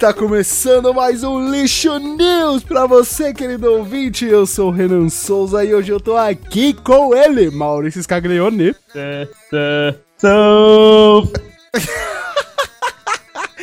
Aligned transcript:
Está 0.00 0.14
começando 0.14 0.94
mais 0.94 1.22
um 1.22 1.50
Lixo 1.50 1.98
News 1.98 2.64
pra 2.64 2.86
você, 2.86 3.34
querido 3.34 3.70
ouvinte. 3.70 4.24
Eu 4.24 4.46
sou 4.46 4.68
o 4.68 4.70
Renan 4.70 5.10
Souza 5.10 5.62
e 5.62 5.74
hoje 5.74 5.92
eu 5.92 6.00
tô 6.00 6.16
aqui 6.16 6.72
com 6.72 7.14
ele, 7.14 7.50
Maurício 7.50 8.02
Scaglione. 8.02 8.74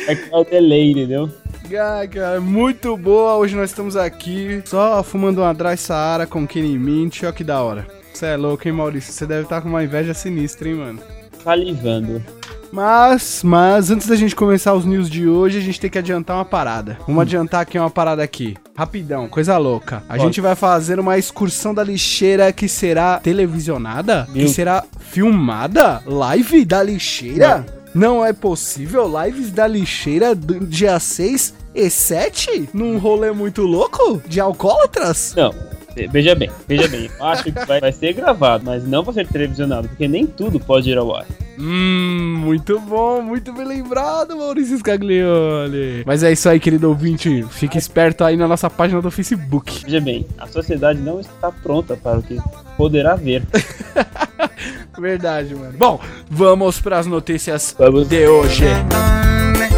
É 0.06 0.14
que 0.14 0.32
é 0.32 0.36
o 0.36 0.44
delay, 0.44 0.92
entendeu? 0.92 1.28
Ah, 1.76 2.06
cara, 2.06 2.40
muito 2.40 2.96
boa. 2.96 3.34
Hoje 3.36 3.56
nós 3.56 3.70
estamos 3.70 3.96
aqui 3.96 4.62
só 4.64 5.02
fumando 5.02 5.38
uma 5.38 5.52
Dry 5.52 5.76
Saara 5.76 6.24
com 6.24 6.46
Kenny 6.46 6.78
Mint. 6.78 7.24
Ó 7.24 7.32
que 7.32 7.42
da 7.42 7.60
hora. 7.60 7.84
Você 8.14 8.26
é 8.26 8.36
louco, 8.36 8.66
hein, 8.68 8.74
Maurício? 8.74 9.12
Você 9.12 9.26
deve 9.26 9.42
estar 9.42 9.60
com 9.60 9.68
uma 9.68 9.82
inveja 9.82 10.14
sinistra, 10.14 10.68
hein, 10.68 10.76
mano? 10.76 11.00
Salivando. 11.42 12.22
Mas, 12.70 13.42
mas, 13.42 13.90
antes 13.90 14.06
da 14.06 14.14
gente 14.14 14.36
começar 14.36 14.74
os 14.74 14.84
news 14.84 15.08
de 15.08 15.26
hoje, 15.26 15.58
a 15.58 15.60
gente 15.60 15.80
tem 15.80 15.90
que 15.90 15.98
adiantar 15.98 16.36
uma 16.36 16.44
parada. 16.44 16.98
Vamos 17.06 17.22
adiantar 17.22 17.62
aqui 17.62 17.78
uma 17.78 17.90
parada 17.90 18.22
aqui. 18.22 18.56
Rapidão, 18.76 19.26
coisa 19.28 19.56
louca. 19.56 20.02
A 20.08 20.12
Pode. 20.12 20.22
gente 20.24 20.40
vai 20.40 20.54
fazer 20.54 21.00
uma 21.00 21.16
excursão 21.16 21.72
da 21.72 21.82
lixeira 21.82 22.52
que 22.52 22.68
será 22.68 23.18
televisionada? 23.20 24.28
Que 24.32 24.38
Meu. 24.40 24.48
será 24.48 24.84
filmada? 25.00 26.02
Live 26.06 26.64
da 26.64 26.82
lixeira? 26.82 27.64
Não 27.94 28.24
é 28.24 28.32
possível 28.34 29.10
lives 29.24 29.50
da 29.50 29.66
lixeira 29.66 30.34
do 30.34 30.60
dia 30.66 31.00
6 31.00 31.54
e 31.74 31.88
7? 31.88 32.68
Num 32.74 32.98
rolê 32.98 33.32
muito 33.32 33.62
louco? 33.62 34.22
De 34.28 34.38
alcoólatras? 34.40 35.32
Não, 35.34 35.52
ve- 35.96 36.06
veja 36.06 36.34
bem, 36.34 36.50
veja 36.68 36.86
bem. 36.86 37.10
Eu 37.18 37.26
acho 37.26 37.44
que 37.44 37.50
vai, 37.66 37.80
vai 37.80 37.92
ser 37.92 38.12
gravado, 38.12 38.62
mas 38.66 38.86
não 38.86 39.02
vai 39.02 39.14
ser 39.14 39.26
televisionado, 39.26 39.88
porque 39.88 40.06
nem 40.06 40.26
tudo 40.26 40.60
pode 40.60 40.90
ir 40.90 40.98
ao 40.98 41.16
ar. 41.16 41.24
Hum, 41.58 42.36
muito 42.38 42.78
bom, 42.80 43.20
muito 43.20 43.52
bem 43.52 43.66
lembrado, 43.66 44.36
Maurício 44.36 44.78
Scaglione. 44.78 46.04
Mas 46.06 46.22
é 46.22 46.32
isso 46.32 46.48
aí, 46.48 46.60
querido 46.60 46.88
ouvinte. 46.88 47.44
Fique 47.50 47.76
esperto 47.76 48.24
aí 48.24 48.36
na 48.36 48.46
nossa 48.46 48.70
página 48.70 49.02
do 49.02 49.10
Facebook. 49.10 49.82
Veja 49.84 50.00
bem, 50.00 50.26
a 50.38 50.46
sociedade 50.46 51.00
não 51.00 51.20
está 51.20 51.50
pronta 51.50 51.96
para 51.96 52.18
o 52.18 52.22
que 52.22 52.38
poderá 52.76 53.16
ver. 53.16 53.42
Verdade, 54.98 55.54
mano. 55.54 55.74
Bom, 55.78 56.00
vamos 56.28 56.80
para 56.80 56.98
as 56.98 57.06
notícias 57.06 57.74
Vamos. 57.78 58.08
de 58.08 58.26
hoje. 58.26 58.64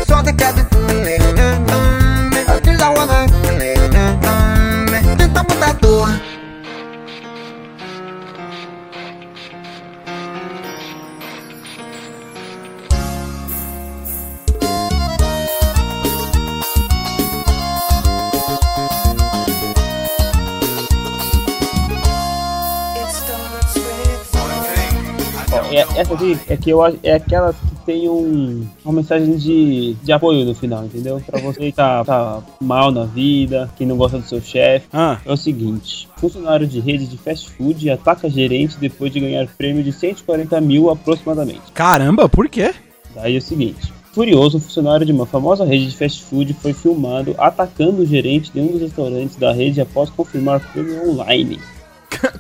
So 0.07 0.90
é- 25.81 26.01
essa 26.01 26.15
aqui 26.15 26.39
é 26.49 26.57
que 26.57 26.71
eu 26.71 26.85
é 27.03 27.13
aquela 27.15 27.53
que 27.53 27.77
tem 27.87 28.09
um, 28.09 28.67
uma 28.85 28.95
mensagem 28.95 29.37
de, 29.37 29.95
de 30.03 30.13
apoio 30.13 30.45
no 30.45 30.55
final, 30.55 30.85
entendeu? 30.85 31.21
Pra 31.27 31.41
você 31.41 31.59
que 31.61 31.73
tá, 31.73 32.05
tá 32.05 32.43
mal 32.61 32.91
na 32.91 33.05
vida, 33.05 33.71
que 33.77 33.85
não 33.87 33.97
gosta 33.97 34.19
do 34.19 34.27
seu 34.27 34.41
chefe. 34.41 34.87
Ah, 34.93 35.19
É 35.25 35.33
o 35.33 35.37
seguinte: 35.37 36.09
funcionário 36.17 36.67
de 36.67 36.81
rede 36.81 37.07
de 37.07 37.17
fast 37.19 37.51
food 37.51 37.89
ataca 37.91 38.29
gerente 38.31 38.77
depois 38.79 39.13
de 39.13 39.21
ganhar 39.21 39.47
prêmio 39.59 39.83
de 39.83 39.93
140 39.93 40.61
mil 40.61 40.91
aproximadamente. 40.91 41.61
caramba, 41.75 42.29
por 42.29 42.49
quê? 42.49 42.73
Daí 43.15 43.35
é 43.35 43.39
o 43.39 43.43
seguinte: 43.43 43.93
furioso, 44.13 44.59
um 44.59 44.61
funcionário 44.61 45.05
de 45.07 45.13
uma 45.13 45.27
famosa 45.27 45.65
rede 45.65 45.87
de 45.89 45.97
fast 45.97 46.23
food 46.25 46.53
foi 46.55 46.73
filmado 46.73 47.35
atacando 47.39 48.03
o 48.03 48.07
gerente 48.07 48.53
de 48.53 48.61
um 48.61 48.67
dos 48.69 48.81
restaurantes 48.83 49.37
da 49.37 49.53
rede 49.53 49.81
após 49.81 50.11
confirmar 50.11 50.61
prêmio 50.73 51.09
online. 51.11 51.59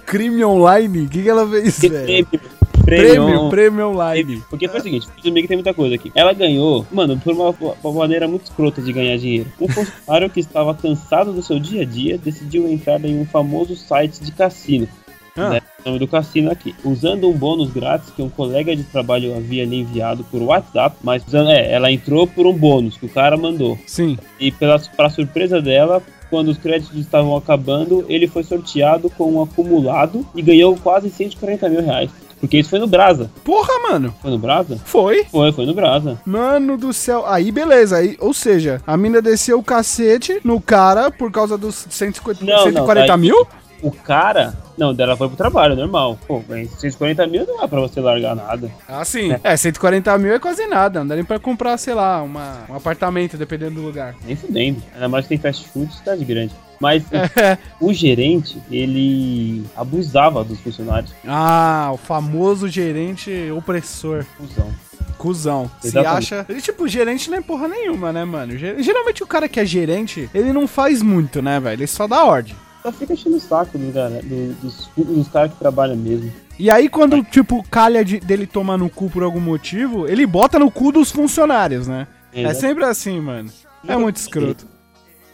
Crime 0.06 0.44
online? 0.44 1.02
O 1.06 1.08
que, 1.08 1.22
que 1.22 1.28
ela 1.28 1.48
fez, 1.48 1.78
Que 1.78 1.88
velho? 1.88 2.04
prêmio, 2.26 2.40
Prêmio, 2.90 3.26
prêmio, 3.26 3.50
prêmio 3.50 3.88
online. 3.90 4.42
Porque 4.50 4.68
foi 4.68 4.80
o 4.80 4.82
seguinte, 4.82 5.08
resumir 5.16 5.42
que 5.42 5.48
tem 5.48 5.56
muita 5.56 5.72
coisa 5.72 5.94
aqui. 5.94 6.10
Ela 6.14 6.32
ganhou, 6.32 6.84
mano, 6.90 7.18
por 7.18 7.32
uma, 7.32 7.54
uma 7.82 7.92
maneira 7.92 8.26
muito 8.26 8.44
escrota 8.44 8.82
de 8.82 8.92
ganhar 8.92 9.16
dinheiro. 9.16 9.50
Um 9.60 9.68
funcionário 9.68 10.28
que 10.28 10.40
estava 10.40 10.74
cansado 10.74 11.32
do 11.32 11.42
seu 11.42 11.60
dia 11.60 11.82
a 11.82 11.84
dia 11.84 12.18
decidiu 12.18 12.68
entrar 12.68 13.04
em 13.04 13.20
um 13.20 13.24
famoso 13.24 13.76
site 13.76 14.20
de 14.20 14.32
cassino. 14.32 14.88
Ah. 15.36 15.50
né, 15.50 15.60
o 15.84 15.88
nome 15.88 15.98
do 16.00 16.08
cassino 16.08 16.50
aqui. 16.50 16.74
Usando 16.84 17.28
um 17.28 17.32
bônus 17.32 17.70
grátis 17.70 18.10
que 18.10 18.20
um 18.20 18.28
colega 18.28 18.74
de 18.74 18.82
trabalho 18.82 19.36
havia 19.36 19.64
lhe 19.64 19.76
enviado 19.76 20.24
por 20.24 20.42
WhatsApp, 20.42 20.96
mas 21.02 21.22
é, 21.32 21.72
ela 21.72 21.90
entrou 21.90 22.26
por 22.26 22.46
um 22.46 22.52
bônus 22.52 22.96
que 22.96 23.06
o 23.06 23.08
cara 23.08 23.36
mandou. 23.36 23.78
Sim. 23.86 24.18
E 24.38 24.50
pela, 24.50 24.78
pra 24.96 25.08
surpresa 25.08 25.62
dela, 25.62 26.02
quando 26.28 26.48
os 26.48 26.58
créditos 26.58 26.98
estavam 26.98 27.36
acabando, 27.36 28.04
ele 28.08 28.26
foi 28.26 28.42
sorteado 28.42 29.08
com 29.10 29.32
um 29.32 29.42
acumulado 29.42 30.26
e 30.34 30.42
ganhou 30.42 30.76
quase 30.76 31.10
140 31.10 31.68
mil 31.68 31.82
reais. 31.82 32.10
Porque 32.40 32.58
isso 32.58 32.70
foi 32.70 32.78
no 32.78 32.86
Brasa. 32.86 33.30
Porra, 33.44 33.72
mano. 33.90 34.14
Foi 34.22 34.30
no 34.30 34.38
Brasa? 34.38 34.78
Foi. 34.84 35.24
Foi, 35.24 35.52
foi 35.52 35.66
no 35.66 35.74
Brasa. 35.74 36.18
Mano 36.24 36.76
do 36.78 36.92
céu. 36.92 37.24
Aí, 37.26 37.52
beleza. 37.52 37.98
Aí, 37.98 38.16
ou 38.18 38.32
seja, 38.32 38.80
a 38.86 38.96
mina 38.96 39.20
desceu 39.20 39.58
o 39.58 39.62
cacete 39.62 40.40
no 40.42 40.60
cara 40.60 41.10
por 41.10 41.30
causa 41.30 41.58
dos 41.58 41.86
150, 41.90 42.44
Não, 42.44 42.56
não, 42.56 42.62
140 42.64 43.12
aí- 43.12 43.20
mil? 43.20 43.46
O 43.82 43.90
cara. 43.90 44.54
Não, 44.80 44.94
dela 44.94 45.14
foi 45.14 45.28
pro 45.28 45.36
trabalho, 45.36 45.76
normal. 45.76 46.18
Pô, 46.26 46.42
mas 46.48 46.70
140 46.80 47.26
mil 47.26 47.46
não 47.46 47.58
dá 47.58 47.68
pra 47.68 47.80
você 47.80 48.00
largar 48.00 48.34
nada. 48.34 48.70
Ah, 48.88 49.04
sim. 49.04 49.28
É, 49.44 49.54
140 49.54 50.16
mil 50.16 50.32
é 50.32 50.38
quase 50.38 50.66
nada. 50.66 51.00
Não 51.00 51.06
dá 51.06 51.14
nem 51.16 51.24
pra 51.24 51.38
comprar, 51.38 51.76
sei 51.76 51.92
lá, 51.92 52.22
uma, 52.22 52.64
um 52.68 52.74
apartamento, 52.74 53.36
dependendo 53.36 53.74
do 53.74 53.82
lugar. 53.86 54.14
Nem 54.24 54.34
fudendo. 54.34 54.82
Ainda 54.94 55.06
mais 55.06 55.26
que 55.26 55.28
tem 55.28 55.38
fast 55.38 55.68
food 55.68 55.94
cidade 55.94 56.24
grande. 56.24 56.54
Mas 56.80 57.02
É. 57.12 57.58
o 57.78 57.92
gerente, 57.92 58.56
ele 58.70 59.66
abusava 59.76 60.42
dos 60.42 60.58
funcionários. 60.60 61.12
Ah, 61.28 61.90
o 61.92 61.98
famoso 61.98 62.66
gerente 62.66 63.30
opressor. 63.54 64.24
Cusão. 64.38 64.72
Cusão. 65.18 65.70
Se 65.82 65.88
Exatamente. 65.88 66.34
acha. 66.34 66.46
Ele, 66.48 66.62
tipo, 66.62 66.88
gerente 66.88 67.30
não 67.30 67.36
é 67.36 67.42
porra 67.42 67.68
nenhuma, 67.68 68.10
né, 68.14 68.24
mano? 68.24 68.56
Ger- 68.56 68.82
Geralmente 68.82 69.22
o 69.22 69.26
cara 69.26 69.46
que 69.46 69.60
é 69.60 69.64
gerente, 69.66 70.30
ele 70.34 70.54
não 70.54 70.66
faz 70.66 71.02
muito, 71.02 71.42
né, 71.42 71.60
velho? 71.60 71.80
Ele 71.80 71.86
só 71.86 72.06
dá 72.06 72.24
ordem. 72.24 72.56
Só 72.82 72.90
fica 72.92 73.12
enchendo 73.12 73.36
o 73.36 73.40
saco 73.40 73.76
do, 73.76 73.92
do- 73.92 74.54
dos, 74.62 74.88
dos 74.96 75.28
caras 75.28 75.52
que 75.52 75.58
trabalham 75.58 75.96
mesmo. 75.96 76.32
E 76.58 76.70
aí, 76.70 76.88
quando, 76.88 77.22
tipo, 77.24 77.62
calha 77.70 78.04
de- 78.04 78.20
dele 78.20 78.46
tomar 78.46 78.76
no 78.78 78.88
cu 78.88 79.08
por 79.10 79.22
algum 79.22 79.40
motivo, 79.40 80.06
ele 80.08 80.26
bota 80.26 80.58
no 80.58 80.70
cu 80.70 80.90
dos 80.92 81.10
funcionários, 81.10 81.86
né? 81.86 82.06
É 82.32 82.42
Exato. 82.42 82.60
sempre 82.60 82.84
assim, 82.84 83.20
mano. 83.20 83.50
É 83.86 83.96
muito 83.96 84.16
escroto. 84.16 84.66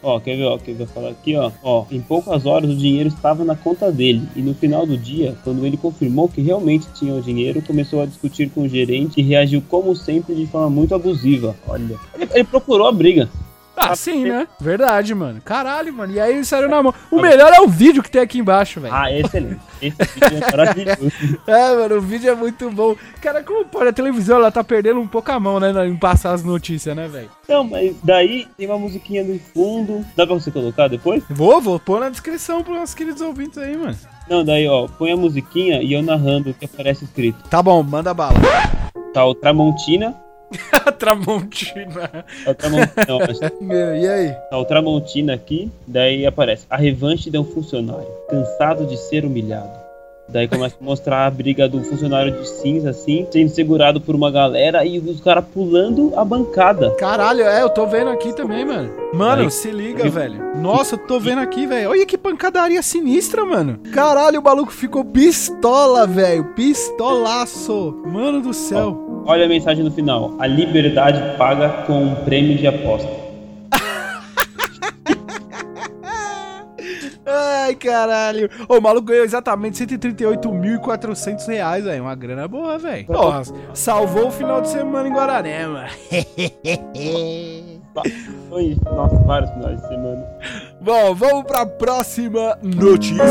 Ó, 0.03 0.21
quer 0.21 0.37
ver, 0.37 0.45
ó, 0.45 0.57
quer 0.59 0.75
ver 0.75 0.85
eu 0.85 0.87
falar 0.89 1.11
aqui, 1.11 1.35
ó. 1.37 1.51
Ó, 1.65 1.85
em 1.91 2.01
poucas 2.01 2.47
horas 2.47 2.71
o 2.71 2.77
dinheiro 2.77 3.09
estava 3.09 3.45
na 3.45 3.57
conta 3.57 3.91
dele. 3.91 4.23
E 4.37 4.43
no 4.43 4.55
final 4.55 4.87
do 4.87 4.97
dia, 4.97 5.37
quando 5.43 5.67
ele 5.67 5.77
confirmou 5.77 6.29
que 6.29 6.41
realmente 6.41 6.87
tinha 6.95 7.13
o 7.15 7.21
dinheiro, 7.21 7.61
começou 7.63 8.03
a 8.03 8.07
discutir 8.07 8.49
com 8.51 8.63
o 8.63 8.69
gerente 8.69 9.21
e 9.21 9.23
reagiu, 9.25 9.61
como 9.69 9.97
sempre, 9.97 10.35
de 10.35 10.47
forma 10.47 10.71
muito 10.71 10.95
abusiva. 10.95 11.57
Olha. 11.67 11.97
Ele, 12.15 12.29
ele 12.35 12.45
procurou 12.45 12.87
a 12.87 12.93
briga. 12.93 13.29
Ah, 13.77 13.95
sim, 13.95 14.25
né? 14.25 14.49
Verdade, 14.59 15.15
mano. 15.15 15.41
Caralho, 15.45 15.93
mano. 15.93 16.13
E 16.13 16.19
aí 16.19 16.45
saiu 16.45 16.69
na 16.69 16.83
mão. 16.83 16.95
O 17.11 17.21
melhor 17.21 17.53
é 17.53 17.61
o 17.61 17.69
vídeo 17.69 18.03
que 18.03 18.11
tem 18.11 18.23
aqui 18.23 18.39
embaixo, 18.39 18.81
velho. 18.81 18.95
Ah, 18.95 19.13
excelente. 19.13 19.61
Esse 19.83 19.97
vídeo 20.15 20.39
é 20.43 20.51
maravilhoso. 20.51 21.13
É, 21.47 21.77
mano, 21.77 21.97
o 21.97 22.01
vídeo 22.01 22.31
é 22.31 22.35
muito 22.35 22.71
bom. 22.71 22.97
Cara, 23.21 23.43
como 23.43 23.65
pode? 23.67 23.89
A 23.89 23.93
televisão, 23.93 24.39
ela 24.39 24.51
tá 24.51 24.65
perdendo 24.65 25.01
um 25.01 25.07
pouco 25.07 25.31
a 25.31 25.39
mão, 25.39 25.61
né? 25.61 25.87
Em 25.87 25.97
passar 25.97 26.33
as 26.33 26.43
notícias, 26.43 26.97
né, 26.97 27.07
velho? 27.07 27.31
Não, 27.49 27.63
mas 27.65 27.95
daí 28.03 28.49
tem 28.57 28.67
uma 28.67 28.79
musiquinha 28.79 29.23
no 29.23 29.39
fundo. 29.39 30.05
Dá 30.17 30.27
pra 30.27 30.35
você 30.35 30.51
colocar 30.51 30.89
depois? 30.89 31.23
Vou, 31.31 31.61
vou 31.61 31.79
pôr 31.79 32.01
na 32.01 32.09
descrição 32.09 32.63
pros 32.63 32.77
nossos 32.77 32.95
queridos 32.95 33.21
ouvintes 33.21 33.59
aí, 33.59 33.77
mano. 33.77 33.97
Não, 34.29 34.45
daí, 34.45 34.67
ó, 34.67 34.87
põe 34.89 35.13
a 35.13 35.17
musiquinha 35.17 35.83
e 35.83 35.93
eu 35.93 36.03
narrando 36.03 36.51
o 36.51 36.55
que 36.55 36.65
aparece 36.65 37.05
escrito. 37.05 37.49
Tá 37.49 37.63
bom, 37.63 37.83
manda 37.83 38.13
bala. 38.13 38.35
Tá 39.13 39.25
o 39.25 39.35
Tramontina. 39.35 40.15
Tramontina. 40.99 42.25
Tá 42.45 42.51
o 42.51 42.55
Tramontina, 42.55 43.19
mas 43.27 43.41
Meu, 43.61 43.97
e 43.97 44.09
aí? 44.09 44.37
tá 44.51 44.59
o 44.59 44.65
Tramontina 44.65 45.35
aqui. 45.35 45.71
Daí 45.87 46.27
aparece 46.27 46.67
a 46.71 46.77
revanche 46.77 47.31
de 47.31 47.39
um 47.39 47.45
funcionário, 47.45 48.09
cansado 48.29 48.87
de 48.87 48.97
ser 48.97 49.25
humilhado. 49.25 49.86
Daí 50.29 50.49
começa 50.49 50.77
a 50.81 50.85
mostrar 50.85 51.27
a 51.27 51.31
briga 51.31 51.69
do 51.69 51.83
funcionário 51.83 52.33
de 52.33 52.49
cinza, 52.49 52.91
assim, 52.91 53.27
sendo 53.31 53.49
segurado 53.49 54.01
por 54.01 54.15
uma 54.15 54.31
galera 54.31 54.85
e 54.85 54.99
os 54.99 55.21
caras 55.21 55.45
pulando 55.53 56.13
a 56.17 56.25
bancada. 56.25 56.91
Caralho, 56.99 57.43
é, 57.43 57.63
eu 57.63 57.71
tô 57.71 57.87
vendo 57.87 58.11
aqui 58.11 58.33
também, 58.33 58.65
mano. 58.65 58.91
Mano, 59.15 59.43
Aí. 59.43 59.51
se 59.51 59.71
liga, 59.71 60.09
velho. 60.09 60.57
Nossa, 60.57 60.97
eu 60.97 60.99
tô 60.99 61.21
vendo 61.21 61.41
aqui, 61.41 61.67
velho. 61.67 61.91
Olha 61.91 62.05
que 62.05 62.19
pancadaria 62.19 62.83
sinistra, 62.83 63.45
mano. 63.45 63.79
Caralho, 63.93 64.41
o 64.41 64.45
maluco 64.45 64.73
ficou 64.73 65.05
pistola, 65.05 66.07
velho. 66.07 66.45
Pistolaço. 66.55 68.03
Mano 68.07 68.41
do 68.41 68.53
céu. 68.53 69.23
Olha 69.27 69.45
a 69.47 69.49
mensagem 69.49 69.85
no 69.85 69.91
final. 69.91 70.35
A 70.39 70.47
liberdade 70.47 71.37
paga 71.37 71.69
com 71.87 72.03
um 72.03 72.15
prêmio 72.25 72.57
de 72.57 72.67
aposta. 72.67 73.26
Ai, 77.67 77.75
caralho. 77.75 78.49
O 78.69 78.81
maluco 78.81 79.09
ganhou 79.09 79.25
exatamente 79.25 79.85
138.400 79.85 81.47
reais, 81.49 81.85
velho. 81.85 82.05
Uma 82.05 82.15
grana 82.15 82.47
boa, 82.47 82.79
velho. 82.79 83.07
Porra, 83.07 83.43
salvou 83.75 84.29
o 84.29 84.31
final 84.31 84.61
de 84.61 84.69
semana 84.69 85.09
em 85.09 85.13
Guararema. 85.13 85.87
Foi, 88.49 88.77
nossa, 88.85 89.17
vários 89.25 89.51
finais 89.51 89.81
de 89.81 89.89
semana. 89.89 90.25
Bom, 90.81 91.15
vamos 91.15 91.45
pra 91.45 91.67
próxima 91.67 92.57
notícia. 92.63 93.25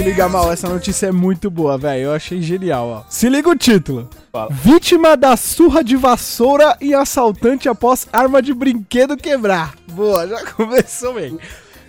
Se 0.00 0.04
liga 0.04 0.30
mal, 0.30 0.50
essa 0.50 0.66
notícia 0.66 1.08
é 1.08 1.12
muito 1.12 1.50
boa, 1.50 1.76
velho. 1.76 2.04
Eu 2.04 2.14
achei 2.14 2.40
genial, 2.40 2.88
ó. 2.88 3.04
Se 3.10 3.28
liga 3.28 3.50
o 3.50 3.54
título. 3.54 4.08
Fala. 4.32 4.50
Vítima 4.50 5.14
da 5.14 5.36
surra 5.36 5.84
de 5.84 5.94
vassoura 5.94 6.74
e 6.80 6.94
assaltante 6.94 7.68
após 7.68 8.08
arma 8.10 8.40
de 8.40 8.54
brinquedo 8.54 9.14
quebrar. 9.14 9.74
Boa, 9.92 10.26
já 10.26 10.42
começou 10.56 11.12
bem. 11.12 11.38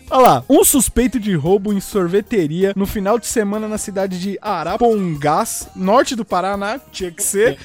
Olha 0.10 0.22
lá, 0.22 0.44
um 0.50 0.62
suspeito 0.62 1.22
de 1.22 1.34
roubo 1.36 1.72
em 1.72 1.80
sorveteria 1.80 2.74
no 2.76 2.86
final 2.86 3.18
de 3.18 3.28
semana 3.28 3.66
na 3.66 3.78
cidade 3.78 4.20
de 4.20 4.38
Arapongas, 4.42 5.70
norte 5.74 6.14
do 6.14 6.26
Paraná, 6.26 6.82
tinha 6.92 7.12
que 7.12 7.24
ser. 7.24 7.58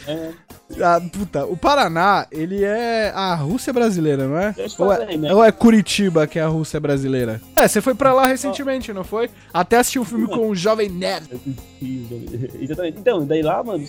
Ah, 0.82 1.00
puta, 1.00 1.46
o 1.46 1.56
Paraná, 1.56 2.26
ele 2.30 2.64
é 2.64 3.12
a 3.14 3.34
Rússia 3.36 3.72
brasileira, 3.72 4.26
não 4.26 4.36
é? 4.36 4.52
Ou 4.78 4.92
é, 4.92 5.16
né? 5.16 5.32
ou 5.32 5.44
é 5.44 5.52
Curitiba 5.52 6.26
que 6.26 6.38
é 6.40 6.42
a 6.42 6.48
Rússia 6.48 6.80
brasileira? 6.80 7.40
É, 7.54 7.68
você 7.68 7.80
foi 7.80 7.94
pra 7.94 8.12
lá 8.12 8.26
recentemente, 8.26 8.92
não 8.92 9.04
foi? 9.04 9.30
Até 9.54 9.76
assistiu 9.78 10.02
um 10.02 10.04
filme 10.04 10.26
com 10.26 10.48
o 10.50 10.56
Jovem 10.56 10.88
Nerd. 10.88 11.28
Exatamente. 12.60 12.98
Então, 12.98 13.24
daí 13.24 13.42
lá, 13.42 13.62
mano, 13.62 13.84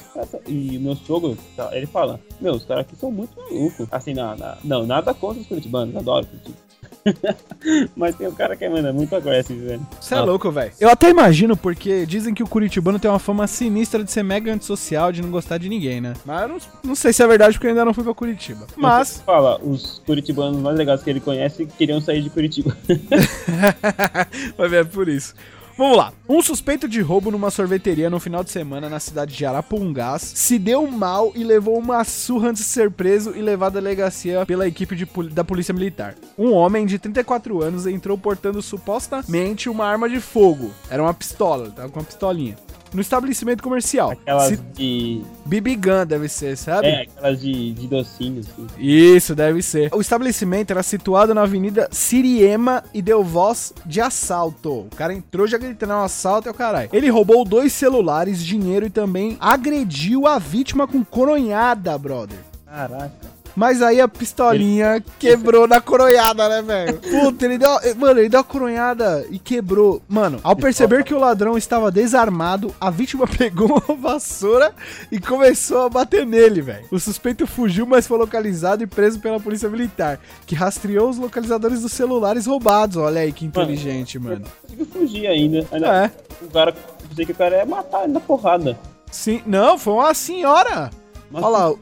e 0.48 0.78
o 0.78 0.82
meu 0.82 0.96
sogro, 0.96 1.38
tá, 1.56 1.70
ele 1.74 1.88
fala, 1.88 2.20
meu, 2.40 2.54
os 2.54 2.64
caras 2.66 2.82
aqui 2.86 2.96
são 2.96 3.12
muito 3.12 3.36
malucos. 3.36 3.88
Assim, 3.92 4.14
na, 4.14 4.36
na- 4.36 4.58
não, 4.64 4.86
nada 4.86 5.14
contra 5.14 5.42
os 5.42 5.48
curitibanos, 5.48 5.96
adoro 5.96 6.26
Curitiba. 6.28 6.67
Mas 7.96 8.16
tem 8.16 8.28
um 8.28 8.34
cara 8.34 8.56
que 8.56 8.66
é, 8.66 8.70
mano, 8.70 8.88
é 8.88 8.92
muito 8.92 9.16
agressivo, 9.16 9.66
velho. 9.66 9.88
Você 10.00 10.16
é 10.16 10.22
louco, 10.22 10.52
velho. 10.52 10.72
Eu 10.80 10.90
até 10.90 11.10
imagino, 11.10 11.56
porque 11.56 12.06
dizem 12.06 12.34
que 12.34 12.44
o 12.44 12.48
curitibano 12.48 13.00
tem 13.00 13.10
uma 13.10 13.20
fama 13.20 13.48
sinistra 13.48 14.04
de 14.04 14.12
ser 14.12 14.24
mega 14.24 14.54
antissocial, 14.54 15.12
de 15.12 15.22
não 15.22 15.32
gostar 15.32 15.58
de 15.58 15.70
ninguém, 15.70 16.02
né? 16.02 16.14
Mas 16.26 16.42
eu 16.42 16.48
não, 16.48 16.58
não 16.84 16.96
sei 16.96 17.14
se 17.14 17.24
é 17.24 17.28
verdade, 17.28 17.54
porque 17.54 17.68
eu 17.68 17.72
ainda 17.72 17.86
não 17.86 17.94
fui 17.94 18.04
pra 18.04 18.14
Curitiba. 18.14 18.68
Mas, 18.76 19.22
Fala, 19.26 19.60
os 19.64 20.02
curitibanos 20.06 20.62
mais 20.62 20.78
legais 20.78 21.04
que 21.04 21.10
ele 21.10 21.20
conhece 21.20 21.66
queriam 21.78 22.00
sair 22.02 22.22
de 22.22 22.30
Curitiba. 22.30 22.76
vai 24.58 24.70
ver, 24.70 24.82
é 24.82 24.84
por 24.84 25.08
isso. 25.08 25.34
Vamos 25.78 25.96
lá. 25.96 26.12
Um 26.28 26.42
suspeito 26.42 26.88
de 26.88 27.02
roubo 27.02 27.30
numa 27.30 27.52
sorveteria 27.52 28.10
no 28.10 28.20
final 28.20 28.44
de 28.44 28.50
semana 28.50 28.90
na 28.90 29.00
cidade 29.00 29.36
de 29.36 29.46
Arapungás 29.46 30.24
se 30.24 30.58
deu 30.58 30.88
mal 30.88 31.32
e 31.36 31.44
levou 31.44 31.78
uma 31.78 32.04
surra 32.04 32.50
antes 32.50 32.64
de 32.64 32.68
ser 32.68 32.90
preso 32.90 33.36
e 33.36 33.44
levado 33.44 33.78
à 33.78 33.80
delegacia 33.80 34.44
pela 34.44 34.68
equipe 34.68 34.96
de 34.96 35.06
da 35.30 35.44
Polícia 35.44 35.76
Militar. 35.76 36.16
Um 36.36 36.52
homem 36.52 36.84
de 36.88 36.98
34 36.98 37.62
anos 37.62 37.86
entrou 37.86 38.18
portando 38.18 38.60
supostamente 38.60 39.70
uma 39.70 39.86
arma 39.86 40.10
de 40.10 40.20
fogo. 40.20 40.72
Era 40.90 41.04
uma 41.04 41.14
pistola, 41.14 41.70
tava 41.70 41.90
com 41.90 42.00
uma 42.00 42.06
pistolinha. 42.06 42.56
No 42.94 43.02
estabelecimento 43.02 43.62
comercial. 43.62 44.12
Aquelas 44.12 44.48
Se- 44.50 44.58
de. 44.58 45.22
BB 45.46 45.76
Gun 45.76 46.06
deve 46.08 46.28
ser, 46.30 46.58
sabe? 46.58 46.88
É, 46.88 47.02
aquelas 47.04 47.40
de, 47.40 47.74
de 47.74 47.88
docinhos, 47.88 48.48
assim. 48.50 48.68
Isso, 48.78 49.34
deve 49.36 49.62
ser. 49.62 49.90
O 49.94 50.02
estabelecimento 50.02 50.72
era 50.72 50.84
situado 50.84 51.34
na 51.34 51.42
Avenida 51.44 51.88
Siriema 51.92 52.84
e 52.94 53.02
deu 53.02 53.24
voz 53.24 53.74
de 53.86 54.02
assalto. 54.02 54.72
O 54.82 54.96
cara 54.96 55.14
entrou 55.14 55.48
já 55.48 55.58
gritando 55.58 55.94
"É 55.94 55.96
um 55.96 56.04
assalto 56.04 56.48
é 56.48 56.52
o 56.52 56.56
caralho. 56.56 56.90
Ele 56.94 57.10
roubou 57.10 57.44
dois 57.46 57.74
celulares, 57.74 58.44
dinheiro 58.44 58.86
e 58.86 58.90
também 58.90 59.38
agrediu 59.40 60.28
a 60.28 60.38
vítima 60.40 60.88
com 60.88 61.04
coronhada, 61.04 61.98
brother. 61.98 62.38
Caraca. 62.66 63.37
Mas 63.58 63.82
aí 63.82 64.00
a 64.00 64.08
pistolinha 64.08 65.04
quebrou 65.18 65.68
na 65.68 65.82
coronhada, 65.82 66.48
né, 66.48 66.62
velho? 66.62 67.00
Puta, 67.26 67.44
ele 67.44 67.58
deu. 67.58 67.72
Mano, 67.96 68.20
ele 68.20 68.30
deu 68.30 68.42
a 68.42 68.44
coronhada 68.44 69.26
e 69.32 69.40
quebrou. 69.40 70.00
Mano, 70.08 70.40
ao 70.44 70.56
perceber 70.56 71.04
que 71.04 71.12
o 71.12 71.18
ladrão 71.18 71.58
estava 71.58 71.90
desarmado, 71.92 72.72
a 72.80 72.92
vítima 72.92 73.26
pegou 73.36 73.82
uma 73.90 73.96
vassoura 73.98 74.76
e 75.12 75.20
começou 75.20 75.82
a 75.82 75.90
bater 75.90 76.24
nele, 76.24 76.62
velho. 76.62 76.86
O 76.92 77.00
suspeito 77.00 77.48
fugiu, 77.48 77.88
mas 77.88 78.06
foi 78.06 78.20
localizado 78.20 78.84
e 78.84 78.88
preso 78.88 79.20
pela 79.20 79.40
polícia 79.40 79.68
militar, 79.68 80.20
que 80.46 80.54
rastreou 80.54 81.10
os 81.10 81.18
localizadores 81.18 81.82
dos 81.82 81.92
celulares 81.94 82.46
roubados. 82.46 82.98
Olha 82.98 83.22
aí 83.22 83.32
que 83.32 83.44
inteligente, 83.44 84.20
mano. 84.20 84.46
Conseguiu 84.62 84.86
fugir 84.86 85.26
ainda. 85.26 85.66
ainda 85.72 85.88
É. 85.88 86.12
O 86.46 86.50
cara. 86.52 86.76
Pensei 87.10 87.26
que 87.26 87.32
o 87.32 87.36
cara 87.36 87.56
ia 87.58 87.66
matar 87.66 88.04
ele 88.04 88.14
na 88.14 88.20
porrada. 88.20 88.78
Sim, 89.10 89.42
não, 89.48 89.80
foi 89.80 89.94
uma 89.94 90.14
senhora. 90.14 90.92
Mas- 91.32 91.44
Olha 91.44 91.58
lá. 91.58 91.74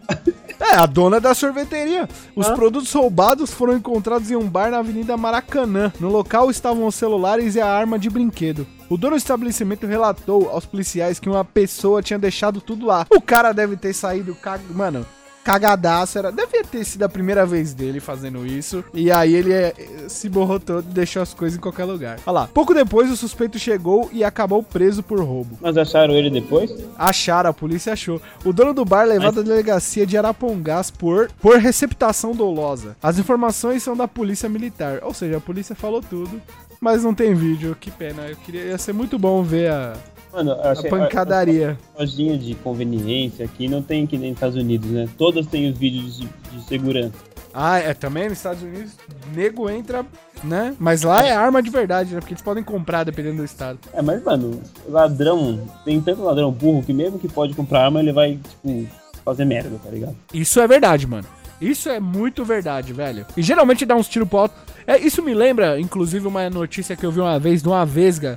É, 0.72 0.76
a 0.76 0.86
dona 0.86 1.20
da 1.20 1.34
sorveteria. 1.34 2.10
Os 2.36 2.48
Hã? 2.48 2.56
produtos 2.56 2.92
roubados 2.92 3.54
foram 3.54 3.78
encontrados 3.78 4.32
em 4.32 4.36
um 4.36 4.50
bar 4.50 4.72
na 4.72 4.80
Avenida 4.80 5.16
Maracanã. 5.16 5.94
No 6.00 6.10
local 6.10 6.50
estavam 6.50 6.88
os 6.88 6.96
celulares 6.96 7.56
e 7.56 7.62
a 7.62 7.68
arma 7.68 8.00
de 8.00 8.10
brinquedo. 8.10 8.66
O 8.90 8.98
dono 8.98 9.16
do 9.16 9.18
estabelecimento 9.18 9.86
relatou 9.86 10.50
aos 10.50 10.66
policiais 10.66 11.20
que 11.20 11.30
uma 11.30 11.46
pessoa 11.46 12.02
tinha 12.02 12.20
deixado 12.20 12.62
tudo 12.62 12.86
lá. 12.86 13.06
O 13.10 13.22
cara 13.22 13.52
deve 13.52 13.78
ter 13.78 13.94
saído, 13.94 14.36
cag... 14.36 14.62
mano, 14.74 15.06
cagadaço. 15.46 16.18
Era... 16.18 16.32
Devia 16.32 16.64
ter 16.64 16.84
sido 16.84 17.04
a 17.04 17.10
primeira 17.10 17.46
vez 17.46 17.74
dele 17.74 18.00
fazendo 18.00 18.46
isso. 18.46 18.84
E 18.94 19.12
aí 19.12 19.34
ele 19.34 19.54
é, 19.54 19.74
se 20.10 20.28
borrou 20.28 20.60
todo 20.60 20.86
e 20.90 20.94
deixou 20.94 21.22
as 21.22 21.34
coisas 21.34 21.58
em 21.58 21.62
qualquer 21.62 21.86
lugar. 21.86 22.18
Olha 22.26 22.34
lá. 22.34 22.48
Pouco 22.48 22.74
depois 22.74 23.12
o 23.12 23.16
suspeito 23.16 23.60
chegou 23.60 24.10
e 24.12 24.24
acabou 24.24 24.64
preso 24.64 25.04
por 25.04 25.20
roubo. 25.20 25.58
Mas 25.62 25.78
acharam 25.78 26.16
ele 26.16 26.32
depois? 26.32 26.74
Acharam, 26.98 27.52
a 27.52 27.54
polícia 27.54 27.94
achou. 27.94 28.20
O 28.44 28.52
dono 28.52 28.74
do 28.74 28.84
bar 28.84 29.06
levado 29.06 29.40
à 29.40 29.44
delegacia 29.44 30.06
de 30.06 30.18
Arapongás 30.18 30.90
por, 30.90 31.30
por 31.40 31.58
receptação 31.58 32.34
dolosa. 32.34 32.98
As 33.02 33.20
informações 33.20 33.84
são 33.84 33.96
da 33.96 34.08
polícia 34.08 34.50
militar. 34.50 35.00
Ou 35.04 35.14
seja, 35.14 35.38
a 35.38 35.42
polícia 35.42 35.76
falou 35.76 36.02
tudo, 36.02 36.42
mas 36.82 37.04
não 37.04 37.14
tem 37.14 37.36
vídeo. 37.36 37.78
Que 37.80 37.92
pena. 37.92 38.24
Eu 38.24 38.36
queria, 38.38 38.64
ia 38.64 38.78
ser 38.80 38.94
muito 38.94 39.20
bom 39.20 39.44
ver 39.44 39.70
a, 39.70 39.94
Mano, 40.36 40.52
eu 40.52 40.62
a 40.62 40.72
achei. 40.72 40.90
pancadaria. 40.90 41.78
A 41.96 42.02
lojinha 42.02 42.38
de 42.38 42.54
conveniência 42.56 43.46
aqui 43.46 43.70
não 43.70 43.82
tem 43.82 44.06
que 44.06 44.18
nem 44.18 44.32
nos 44.32 44.38
Estados 44.38 44.58
Unidos, 44.58 44.90
né? 44.90 45.08
Todas 45.18 45.48
têm 45.48 45.70
os 45.72 45.78
vídeos 45.78 46.18
de, 46.18 46.28
de 46.52 46.64
segurança. 46.68 47.14
Ah, 47.54 47.80
é 47.80 47.94
também 47.94 48.28
nos 48.28 48.38
Estados 48.38 48.62
Unidos, 48.62 48.92
nego 49.34 49.70
entra, 49.70 50.06
né? 50.44 50.76
Mas 50.78 51.04
lá 51.04 51.26
é 51.26 51.32
arma 51.32 51.64
de 51.64 51.70
verdade, 51.70 52.14
né? 52.14 52.20
Porque 52.20 52.34
eles 52.34 52.44
podem 52.44 52.62
comprar 52.62 53.06
dependendo 53.06 53.38
do 53.38 53.46
estado. 53.46 53.80
É, 53.94 54.02
mas, 54.02 54.22
mano, 54.22 54.62
ladrão. 54.90 55.62
Tem 55.86 56.02
tanto 56.02 56.22
ladrão 56.22 56.52
burro 56.52 56.84
que 56.84 56.92
mesmo 56.92 57.18
que 57.18 57.30
pode 57.30 57.54
comprar 57.54 57.86
arma, 57.86 58.02
ele 58.02 58.12
vai, 58.12 58.38
tipo, 58.38 58.86
fazer 59.24 59.46
merda, 59.46 59.80
tá 59.82 59.90
ligado? 59.90 60.18
Isso 60.34 60.60
é 60.60 60.68
verdade, 60.68 61.08
mano. 61.08 61.26
Isso 61.62 61.88
é 61.88 62.02
muito 62.02 62.44
verdade, 62.44 62.92
velho. 62.92 63.26
E 63.38 63.42
geralmente 63.42 63.86
dá 63.86 63.96
uns 63.96 64.10
tiros 64.10 64.28
pro 64.28 64.40
alto. 64.40 64.56
É, 64.86 65.00
isso 65.00 65.24
me 65.24 65.34
lembra, 65.34 65.80
inclusive, 65.80 66.28
uma 66.28 66.50
notícia 66.50 66.98
que 66.98 67.06
eu 67.06 67.12
vi 67.12 67.22
uma 67.22 67.40
vez 67.40 67.64
de 67.64 67.70
uma 67.70 67.86
vesga 67.86 68.36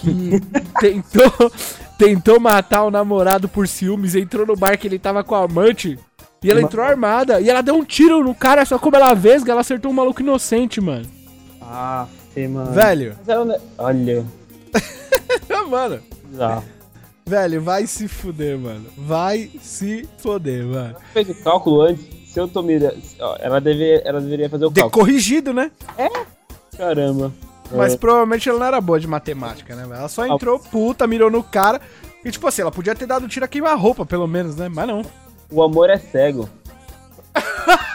que 0.00 0.40
tentou, 0.80 1.52
tentou 1.98 2.40
matar 2.40 2.84
o 2.84 2.90
namorado 2.90 3.48
por 3.48 3.66
ciúmes, 3.68 4.14
entrou 4.14 4.46
no 4.46 4.56
bar 4.56 4.78
que 4.78 4.86
ele 4.86 4.98
tava 4.98 5.22
com 5.24 5.34
a 5.34 5.44
amante. 5.44 5.98
E 6.42 6.50
ela 6.50 6.62
entrou 6.62 6.84
armada. 6.84 7.40
E 7.40 7.50
ela 7.50 7.62
deu 7.62 7.74
um 7.74 7.84
tiro 7.84 8.22
no 8.22 8.34
cara, 8.34 8.64
só 8.64 8.78
como 8.78 8.94
ela 8.96 9.10
é 9.10 9.14
vesga, 9.14 9.52
ela 9.52 9.60
acertou 9.60 9.90
um 9.90 9.94
maluco 9.94 10.22
inocente, 10.22 10.80
mano. 10.80 11.06
Ah, 11.60 12.06
mano. 12.36 12.70
Velho. 12.72 13.16
Olha, 13.76 14.24
mano. 15.68 16.00
bizarro. 16.24 16.64
Velho, 17.26 17.60
vai 17.60 17.86
se 17.86 18.08
fuder, 18.08 18.56
mano. 18.56 18.86
Vai 18.96 19.50
se 19.60 20.08
fuder, 20.18 20.64
mano. 20.64 20.94
Fez 21.12 21.28
o 21.28 21.34
cálculo 21.42 21.82
antes. 21.82 22.06
Se 22.26 22.38
eu 22.38 22.46
tô 22.46 22.62
mirando. 22.62 22.96
Ela, 23.40 23.60
deve, 23.60 24.00
ela 24.04 24.20
deveria 24.20 24.48
fazer 24.48 24.64
o 24.66 24.70
De 24.70 24.80
cálculo. 24.80 25.04
corrigido, 25.04 25.52
né? 25.52 25.70
Caramba. 26.76 27.32
Mas 27.70 27.92
É. 27.94 27.96
provavelmente 27.96 28.48
ela 28.48 28.58
não 28.58 28.66
era 28.66 28.80
boa 28.80 28.98
de 28.98 29.06
matemática, 29.06 29.74
né? 29.76 29.82
velho? 29.82 29.94
Ela 29.98 30.08
só 30.08 30.26
entrou 30.26 30.58
puta, 30.58 31.06
mirou 31.06 31.30
no 31.30 31.42
cara. 31.42 31.80
E 32.24 32.30
tipo 32.30 32.46
assim, 32.46 32.62
ela 32.62 32.70
podia 32.72 32.94
ter 32.94 33.06
dado 33.06 33.28
tiro 33.28 33.44
a 33.44 33.48
queimar-roupa, 33.48 34.04
pelo 34.06 34.26
menos, 34.26 34.56
né? 34.56 34.68
Mas 34.68 34.86
não. 34.88 35.04
O 35.50 35.62
amor 35.62 35.88
é 35.90 35.98
cego. 35.98 36.48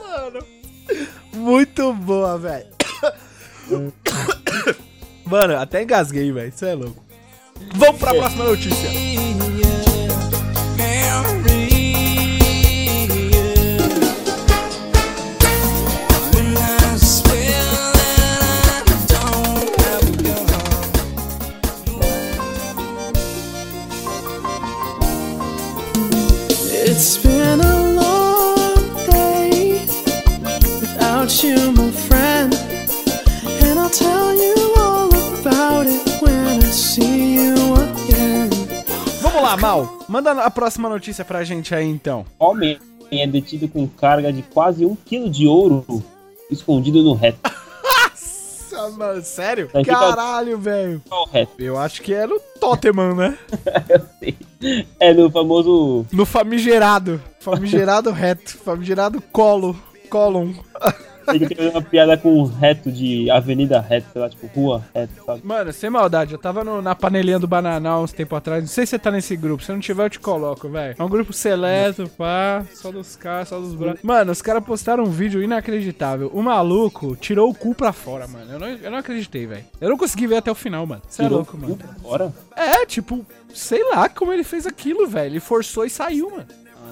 Mano. 0.00 0.44
Muito 1.32 1.92
boa, 1.92 2.38
velho. 2.38 2.66
Mano, 5.26 5.56
até 5.58 5.82
engasguei, 5.82 6.30
velho. 6.32 6.48
Isso 6.48 6.64
é 6.64 6.74
louco. 6.74 7.02
Vamos 7.74 7.98
pra 8.00 8.14
próxima 8.14 8.44
notícia. 8.44 8.90
Manda 40.14 40.30
a 40.44 40.48
próxima 40.48 40.88
notícia 40.88 41.24
pra 41.24 41.42
gente 41.42 41.74
aí, 41.74 41.88
então. 41.88 42.24
Homem 42.38 42.78
é 43.10 43.26
detido 43.26 43.66
com 43.66 43.84
carga 43.88 44.32
de 44.32 44.42
quase 44.42 44.86
um 44.86 44.94
quilo 44.94 45.28
de 45.28 45.48
ouro 45.48 45.84
escondido 46.48 47.02
no 47.02 47.14
reto. 47.14 47.40
Nossa, 47.82 48.90
mano, 48.90 49.20
sério? 49.24 49.68
Caralho, 49.84 50.56
velho. 50.56 51.02
Eu 51.58 51.76
acho 51.76 52.00
que 52.00 52.14
é 52.14 52.28
no 52.28 52.38
Toteman, 52.60 53.16
né? 53.16 53.38
É 55.00 55.12
no 55.12 55.28
famoso. 55.30 56.06
No 56.12 56.24
famigerado. 56.24 57.20
Famigerado 57.40 58.08
reto. 58.12 58.56
Famigerado 58.56 59.20
colo. 59.20 59.76
Colon. 60.08 60.54
Tem 61.26 61.40
que 61.40 61.54
ter 61.54 61.68
uma 61.70 61.82
piada 61.82 62.16
com 62.16 62.38
um 62.40 62.44
reto 62.44 62.90
de 62.92 63.30
avenida 63.30 63.80
reto, 63.80 64.06
sei 64.12 64.20
lá, 64.22 64.28
tipo 64.28 64.46
rua 64.48 64.84
reto, 64.94 65.12
sabe? 65.24 65.40
Mano, 65.44 65.72
sem 65.72 65.88
maldade, 65.90 66.32
eu 66.32 66.38
tava 66.38 66.62
no- 66.64 66.82
na 66.82 66.94
panelinha 66.94 67.38
do 67.38 67.46
Bananal 67.46 68.02
uns 68.02 68.12
tempo 68.12 68.34
atrás. 68.36 68.62
Não 68.62 68.68
sei 68.68 68.84
se 68.86 68.90
você 68.90 68.98
tá 68.98 69.10
nesse 69.10 69.36
grupo. 69.36 69.62
Se 69.62 69.72
não 69.72 69.80
tiver, 69.80 70.04
eu 70.04 70.10
te 70.10 70.20
coloco, 70.20 70.68
velho. 70.68 70.94
É 70.98 71.02
um 71.02 71.08
grupo 71.08 71.32
seleto, 71.32 72.08
pá. 72.16 72.64
Só 72.74 72.90
dos 72.92 73.16
caras, 73.16 73.48
só 73.48 73.58
dos 73.58 73.74
brancos. 73.74 74.02
Mano, 74.02 74.32
os 74.32 74.42
caras 74.42 74.64
postaram 74.64 75.04
um 75.04 75.10
vídeo 75.10 75.42
inacreditável. 75.42 76.30
O 76.34 76.42
maluco 76.42 77.16
tirou 77.16 77.50
o 77.50 77.54
cu 77.54 77.74
pra 77.74 77.92
fora, 77.92 78.26
mano. 78.28 78.52
Eu 78.52 78.58
não, 78.60 78.68
eu 78.68 78.90
não 78.90 78.98
acreditei, 78.98 79.46
velho. 79.46 79.64
Eu 79.80 79.90
não 79.90 79.96
consegui 79.96 80.26
ver 80.26 80.36
até 80.36 80.50
o 80.50 80.54
final, 80.54 80.86
mano. 80.86 81.02
Você 81.08 81.22
é 81.22 81.28
louco, 81.28 81.56
o 81.56 81.60
mano. 81.60 81.72
cu 81.76 81.78
pra 81.78 81.94
Fora? 81.94 82.32
É, 82.56 82.84
tipo, 82.86 83.24
sei 83.52 83.82
lá 83.90 84.08
como 84.08 84.32
ele 84.32 84.44
fez 84.44 84.66
aquilo, 84.66 85.06
velho. 85.06 85.26
Ele 85.32 85.40
forçou 85.40 85.84
e 85.84 85.90
saiu, 85.90 86.30
mano. 86.30 86.46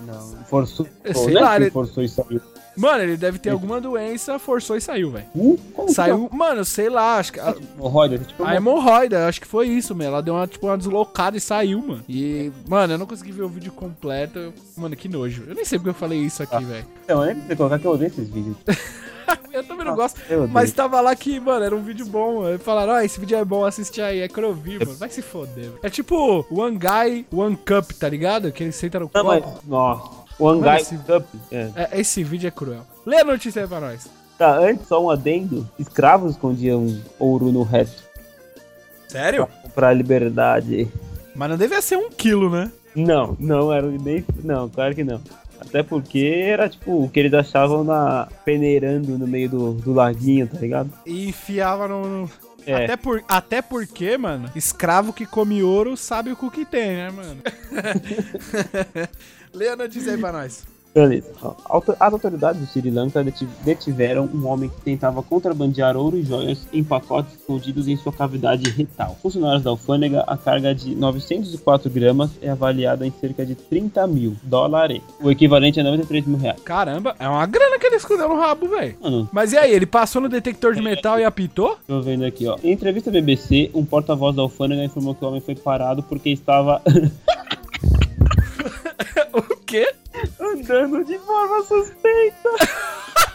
Ah, 0.09 0.13
não. 0.13 0.45
Forçou. 0.45 0.87
Sei 1.15 1.37
é 1.37 1.41
lá, 1.41 1.57
ele- 1.57 1.71
forçou 1.71 2.03
e 2.03 2.09
saiu. 2.09 2.41
Mano, 2.75 3.03
ele 3.03 3.19
deve 3.19 3.39
ter 3.39 3.51
alguma 3.51 3.79
doença, 3.81 4.39
forçou 4.39 4.77
e 4.77 4.81
saiu, 4.81 5.11
velho. 5.11 5.27
Uh, 5.35 5.59
como 5.75 5.89
que 5.89 5.95
Saiu, 5.95 6.29
mano, 6.33 6.65
sei 6.65 6.89
lá, 6.89 7.19
acho 7.19 7.35
que. 7.35 7.39
é? 7.39 7.55
Hemorroida, 7.77 8.19
tipo, 8.19 8.43
A 8.43 8.55
hemorroida, 8.55 9.29
acho 9.29 9.41
que 9.43 9.47
foi 9.47 9.69
isso, 9.69 9.95
mano. 9.95 10.09
Ela 10.09 10.23
deu 10.23 10.33
uma, 10.35 10.47
tipo, 10.47 10.67
uma 10.67 10.79
deslocada 10.79 11.37
e 11.37 11.41
saiu, 11.41 11.83
mano. 11.83 12.03
E, 12.09 12.51
mano, 12.67 12.95
eu 12.95 12.99
não 12.99 13.05
consegui 13.07 13.31
ver 13.31 13.43
o 13.43 13.49
vídeo 13.49 13.73
completo. 13.73 14.39
Eu- 14.39 14.55
Mano, 14.75 14.97
que 14.97 15.07
nojo. 15.07 15.45
Eu 15.47 15.55
nem 15.55 15.67
sei 15.67 15.79
porque 15.79 15.91
eu 15.91 15.95
falei 15.95 16.21
isso 16.21 16.43
aqui, 16.43 16.65
velho. 16.65 16.87
Não, 17.07 17.23
nem 17.27 17.35
precisa 17.35 17.57
colocar 17.57 17.79
que 17.79 17.87
eu 17.87 17.91
odeio 17.91 18.09
esses 18.09 18.29
vídeos. 18.31 18.57
Eu 19.53 19.63
também 19.65 19.85
não 19.85 19.95
gosto. 19.95 20.19
Mas 20.51 20.73
tava 20.73 21.01
lá 21.01 21.15
que, 21.15 21.39
mano, 21.39 21.65
era 21.65 21.77
um 21.77 21.83
vídeo 21.83 22.07
bom. 22.07 22.41
Mano. 22.43 22.59
Falaram, 22.59 22.95
ó, 22.95 23.01
esse 23.01 23.21
vídeo 23.21 23.37
é 23.37 23.45
bom, 23.45 23.65
assiste 23.65 24.01
aí. 24.01 24.21
É 24.21 24.29
que 24.29 24.41
eu 24.41 24.55
vi, 24.55 24.79
mano. 24.79 24.95
Vai 24.95 25.11
se 25.11 25.21
foder. 25.21 25.67
mano. 25.67 25.79
É 25.83 25.91
tipo 25.91 26.47
One 26.51 26.79
Guy, 26.79 27.27
One 27.31 27.57
Cup, 27.57 27.93
tá 27.93 28.09
ligado? 28.09 28.51
Que 28.51 28.63
ele 28.65 28.73
senta 28.73 28.99
no 28.99 29.11
Não, 29.15 29.25
copo. 29.25 29.27
mas. 29.27 29.65
Nossa. 29.69 30.23
One 30.39 30.61
Mano, 30.61 30.73
Guy 30.73 30.81
esse- 30.81 30.97
Cup. 30.99 31.25
É. 31.51 31.71
É, 31.77 32.01
esse 32.01 32.25
vídeo 32.25 32.49
é 32.49 32.51
cruel. 32.51 32.81
Lê 33.05 33.19
a 33.21 33.25
notícia 33.25 33.61
aí 33.63 33.69
pra 33.69 33.81
nós. 33.81 34.09
Tá, 34.39 34.57
antes 34.59 34.89
só 34.89 35.03
um 35.05 35.11
adendo. 35.11 35.69
Escravos 35.79 36.33
escondiam 36.33 36.87
ouro 37.19 37.53
no 37.53 37.63
reto. 37.63 38.03
Sério? 39.09 39.47
Pra 39.75 39.93
liberdade. 39.93 40.89
Mas 41.35 41.51
não 41.51 41.57
devia 41.59 41.83
ser 41.83 41.97
um 41.97 42.11
quilo, 42.11 42.49
né? 42.51 42.73
Não, 42.97 43.37
não 43.39 43.73
era 43.73 43.87
nem. 43.87 44.25
Não, 44.43 44.69
claro 44.69 44.95
que 44.95 45.05
não. 45.05 45.21
Até 45.67 45.83
porque 45.83 46.43
era 46.45 46.69
tipo 46.69 47.05
o 47.05 47.09
que 47.09 47.21
eles 47.21 47.33
achavam 47.35 47.83
na. 47.85 48.29
peneirando 48.45 49.17
no 49.19 49.27
meio 49.27 49.49
do, 49.49 49.73
do 49.75 49.93
laguinho, 49.95 50.47
tá 50.47 50.59
ligado? 50.59 50.93
E 51.07 51.29
enfiava 51.29 51.87
no. 51.89 52.07
no- 52.23 52.31
É. 52.67 52.85
Até, 52.85 52.97
por, 52.97 53.25
até 53.29 53.61
porque, 53.63 54.17
mano, 54.17 54.49
escravo 54.55 55.13
que 55.13 55.27
come 55.27 55.63
ouro 55.65 55.97
sabe 55.97 56.31
o 56.31 56.37
cu 56.37 56.49
que 56.51 56.65
tem, 56.65 56.91
né, 56.97 57.11
mano? 57.11 57.43
Lê 59.53 59.69
a 59.69 59.77
notícia 59.77 60.13
aí 60.13 60.19
pra 60.19 60.31
nós. 60.33 60.65
Beleza. 60.95 61.33
As 61.99 62.13
autoridades 62.13 62.61
do 62.61 62.67
Sri 62.67 62.91
Lanka 62.91 63.25
deti- 63.25 63.49
detiveram 63.65 64.29
um 64.35 64.47
homem 64.47 64.69
que 64.69 64.81
tentava 64.83 65.23
contrabandear 65.23 65.97
ouro 65.97 66.19
e 66.19 66.23
joias 66.23 66.67
em 66.73 66.85
pacotes 66.85 67.33
escondidos 67.35 67.89
em 67.89 67.97
sua 67.97 68.13
cavidade 68.13 68.69
retal. 68.71 69.17
Funcionários 69.23 69.63
da 69.63 69.71
alfândega, 69.71 70.21
a 70.27 70.37
carga 70.37 70.75
de 70.75 70.95
904 70.95 71.89
gramas 71.91 72.31
é 72.43 72.51
avaliada 72.51 73.07
em 73.07 73.11
cerca 73.21 73.45
de 73.47 73.55
30 73.55 74.07
mil 74.07 74.37
dólares, 74.43 75.01
o 75.21 75.31
equivalente 75.31 75.81
a 75.81 75.85
93 75.85 76.27
mil 76.27 76.39
reais. 76.39 76.61
Caramba, 76.63 77.17
é 77.19 77.27
uma 77.29 77.47
grana 77.47 77.79
que 77.79 77.87
ele 77.87 77.97
escondeu 77.97 78.29
no 78.29 78.37
rabo, 78.37 78.69
velho. 78.69 79.29
Mas 79.33 79.53
e 79.53 79.57
aí, 79.59 79.73
ele 79.73 79.87
passou 79.87 80.21
no 80.21 80.29
detector 80.29 80.75
de 80.75 80.83
metal 80.83 81.19
e 81.19 81.25
apitou? 81.25 81.79
tô 81.87 82.01
vendo 82.03 82.25
aqui, 82.25 82.47
ó. 82.47 82.57
Em 82.63 82.71
entrevista 82.73 83.09
à 83.09 83.13
BBC, 83.13 83.71
um 83.75 83.85
porta-voz 83.85 84.37
da 84.37 84.43
alfândega 84.43 84.85
informou 84.85 85.15
que 85.15 85.25
o 85.25 85.29
homem 85.29 85.41
foi 85.41 85.55
parado 85.55 86.03
porque 86.03 86.29
estava 86.31 86.83
quê? 89.73 89.95
andando 90.39 91.05
de 91.05 91.19
forma 91.19 91.63
suspeita. 91.65 92.51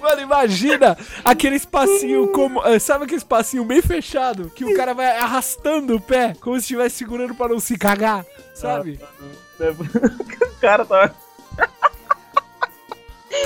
Mano, 0.00 0.20
imagina 0.20 0.96
aquele 1.24 1.56
espacinho 1.56 2.28
como. 2.28 2.64
eh, 2.66 2.78
Sabe 2.78 3.04
aquele 3.04 3.18
espacinho 3.18 3.64
bem 3.64 3.82
fechado? 3.82 4.50
Que 4.50 4.64
o 4.64 4.76
cara 4.76 4.94
vai 4.94 5.16
arrastando 5.16 5.96
o 5.96 6.00
pé, 6.00 6.34
como 6.40 6.54
se 6.56 6.62
estivesse 6.62 6.96
segurando 6.96 7.34
pra 7.34 7.48
não 7.48 7.58
se 7.58 7.76
cagar, 7.76 8.24
sabe? 8.54 9.00
o 9.58 10.60
cara 10.60 10.84
tava 10.84 11.14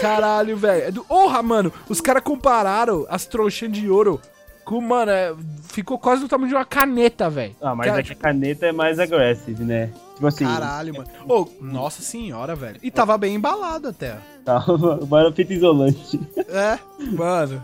Caralho, 0.01 0.57
velho. 0.57 1.01
É. 1.01 1.05
Porra, 1.05 1.43
mano, 1.43 1.73
os 1.89 2.01
caras 2.01 2.23
compararam 2.23 3.07
as 3.09 3.27
trouxinhas 3.27 3.73
de 3.73 3.91
ouro 3.91 4.21
com, 4.69 4.83
mano, 4.83 5.11
é, 5.11 5.35
ficou 5.63 5.99
quase 5.99 6.21
do 6.21 6.29
tamanho 6.29 6.51
de 6.51 6.55
uma 6.55 6.65
caneta, 6.65 7.31
velho. 7.31 7.57
Ah, 7.59 7.75
mas 7.75 7.87
Cara, 7.87 8.01
é 8.01 8.03
que 8.03 8.13
a 8.13 8.17
caneta 8.17 8.67
é 8.67 8.73
mais 8.73 8.99
aggressive, 8.99 9.65
né? 9.65 9.91
Tipo 10.15 10.27
assim, 10.27 10.45
Caralho, 10.45 10.93
mano. 10.95 11.09
Ô, 11.27 11.49
nossa 11.59 12.03
senhora, 12.03 12.55
velho. 12.55 12.79
E 12.83 12.91
tava 12.91 13.17
bem 13.17 13.35
embalado 13.35 13.89
até. 13.89 14.19
tava 14.45 14.99
era 15.19 15.33
fita 15.33 15.55
isolante. 15.55 16.21
É, 16.37 16.79
mano. 17.17 17.63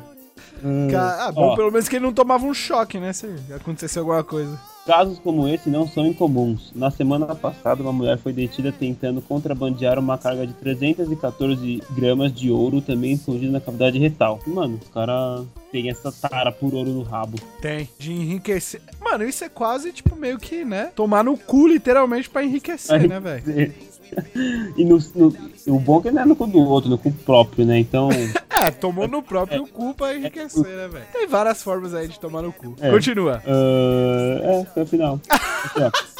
Ca- 0.90 1.26
Ah, 1.26 1.32
bom, 1.32 1.48
Ó. 1.48 1.56
pelo 1.56 1.70
menos 1.70 1.86
que 1.88 1.96
ele 1.96 2.06
não 2.06 2.12
tomava 2.14 2.46
um 2.46 2.54
choque, 2.54 2.98
né? 2.98 3.12
Se 3.12 3.26
acontecesse 3.54 3.98
alguma 3.98 4.24
coisa. 4.24 4.58
Casos 4.86 5.18
como 5.18 5.48
esse 5.48 5.70
não 5.70 5.88
são 5.88 6.06
incomuns. 6.06 6.70
Na 6.74 6.90
semana 6.90 7.34
passada, 7.34 7.82
uma 7.82 7.92
mulher 7.92 8.18
foi 8.18 8.34
detida 8.34 8.70
tentando 8.70 9.22
contrabandear 9.22 9.98
uma 9.98 10.18
carga 10.18 10.46
de 10.46 10.52
314 10.52 11.82
gramas 11.90 12.32
de 12.32 12.50
ouro, 12.50 12.82
também 12.82 13.12
escondida 13.12 13.50
na 13.50 13.60
cavidade 13.60 13.98
retal. 13.98 14.38
Mano, 14.46 14.78
os 14.82 14.88
caras 14.90 15.46
têm 15.72 15.88
essa 15.88 16.12
tara 16.12 16.52
por 16.52 16.74
ouro 16.74 16.90
no 16.90 17.02
rabo. 17.02 17.38
Tem. 17.62 17.88
De 17.98 18.12
enriquecer. 18.12 18.82
Mano, 19.00 19.24
isso 19.24 19.42
é 19.42 19.48
quase, 19.48 19.90
tipo, 19.90 20.14
meio 20.14 20.38
que, 20.38 20.64
né? 20.64 20.92
Tomar 20.94 21.24
no 21.24 21.36
cu, 21.36 21.66
literalmente, 21.66 22.28
pra 22.28 22.44
enriquecer, 22.44 23.08
né, 23.08 23.18
velho? 23.20 23.74
E 24.76 24.84
no, 24.84 24.98
no- 25.14 25.34
o 25.68 25.78
bom 25.78 25.98
é 25.98 26.02
que 26.02 26.10
não 26.10 26.22
é 26.22 26.24
no 26.26 26.36
cu 26.36 26.46
do 26.46 26.58
outro, 26.58 26.90
no 26.90 26.98
cu 26.98 27.10
próprio, 27.12 27.64
né? 27.64 27.78
Então, 27.78 28.08
É, 28.50 28.70
tomou 28.70 29.06
no 29.08 29.22
próprio 29.22 29.66
cu 29.66 29.92
pra 29.94 30.14
enriquecer, 30.16 30.64
né, 30.64 30.88
velho? 30.88 31.04
Tem 31.12 31.26
várias 31.26 31.62
formas 31.62 31.92
aí 31.94 32.08
de 32.08 32.18
tomar 32.18 32.40
no 32.42 32.52
cu. 32.52 32.74
É. 32.80 32.90
Continua. 32.90 33.42
ah, 33.46 34.40
é, 34.42 34.64
foi 34.72 34.82
o 34.84 34.86
final. 34.86 35.20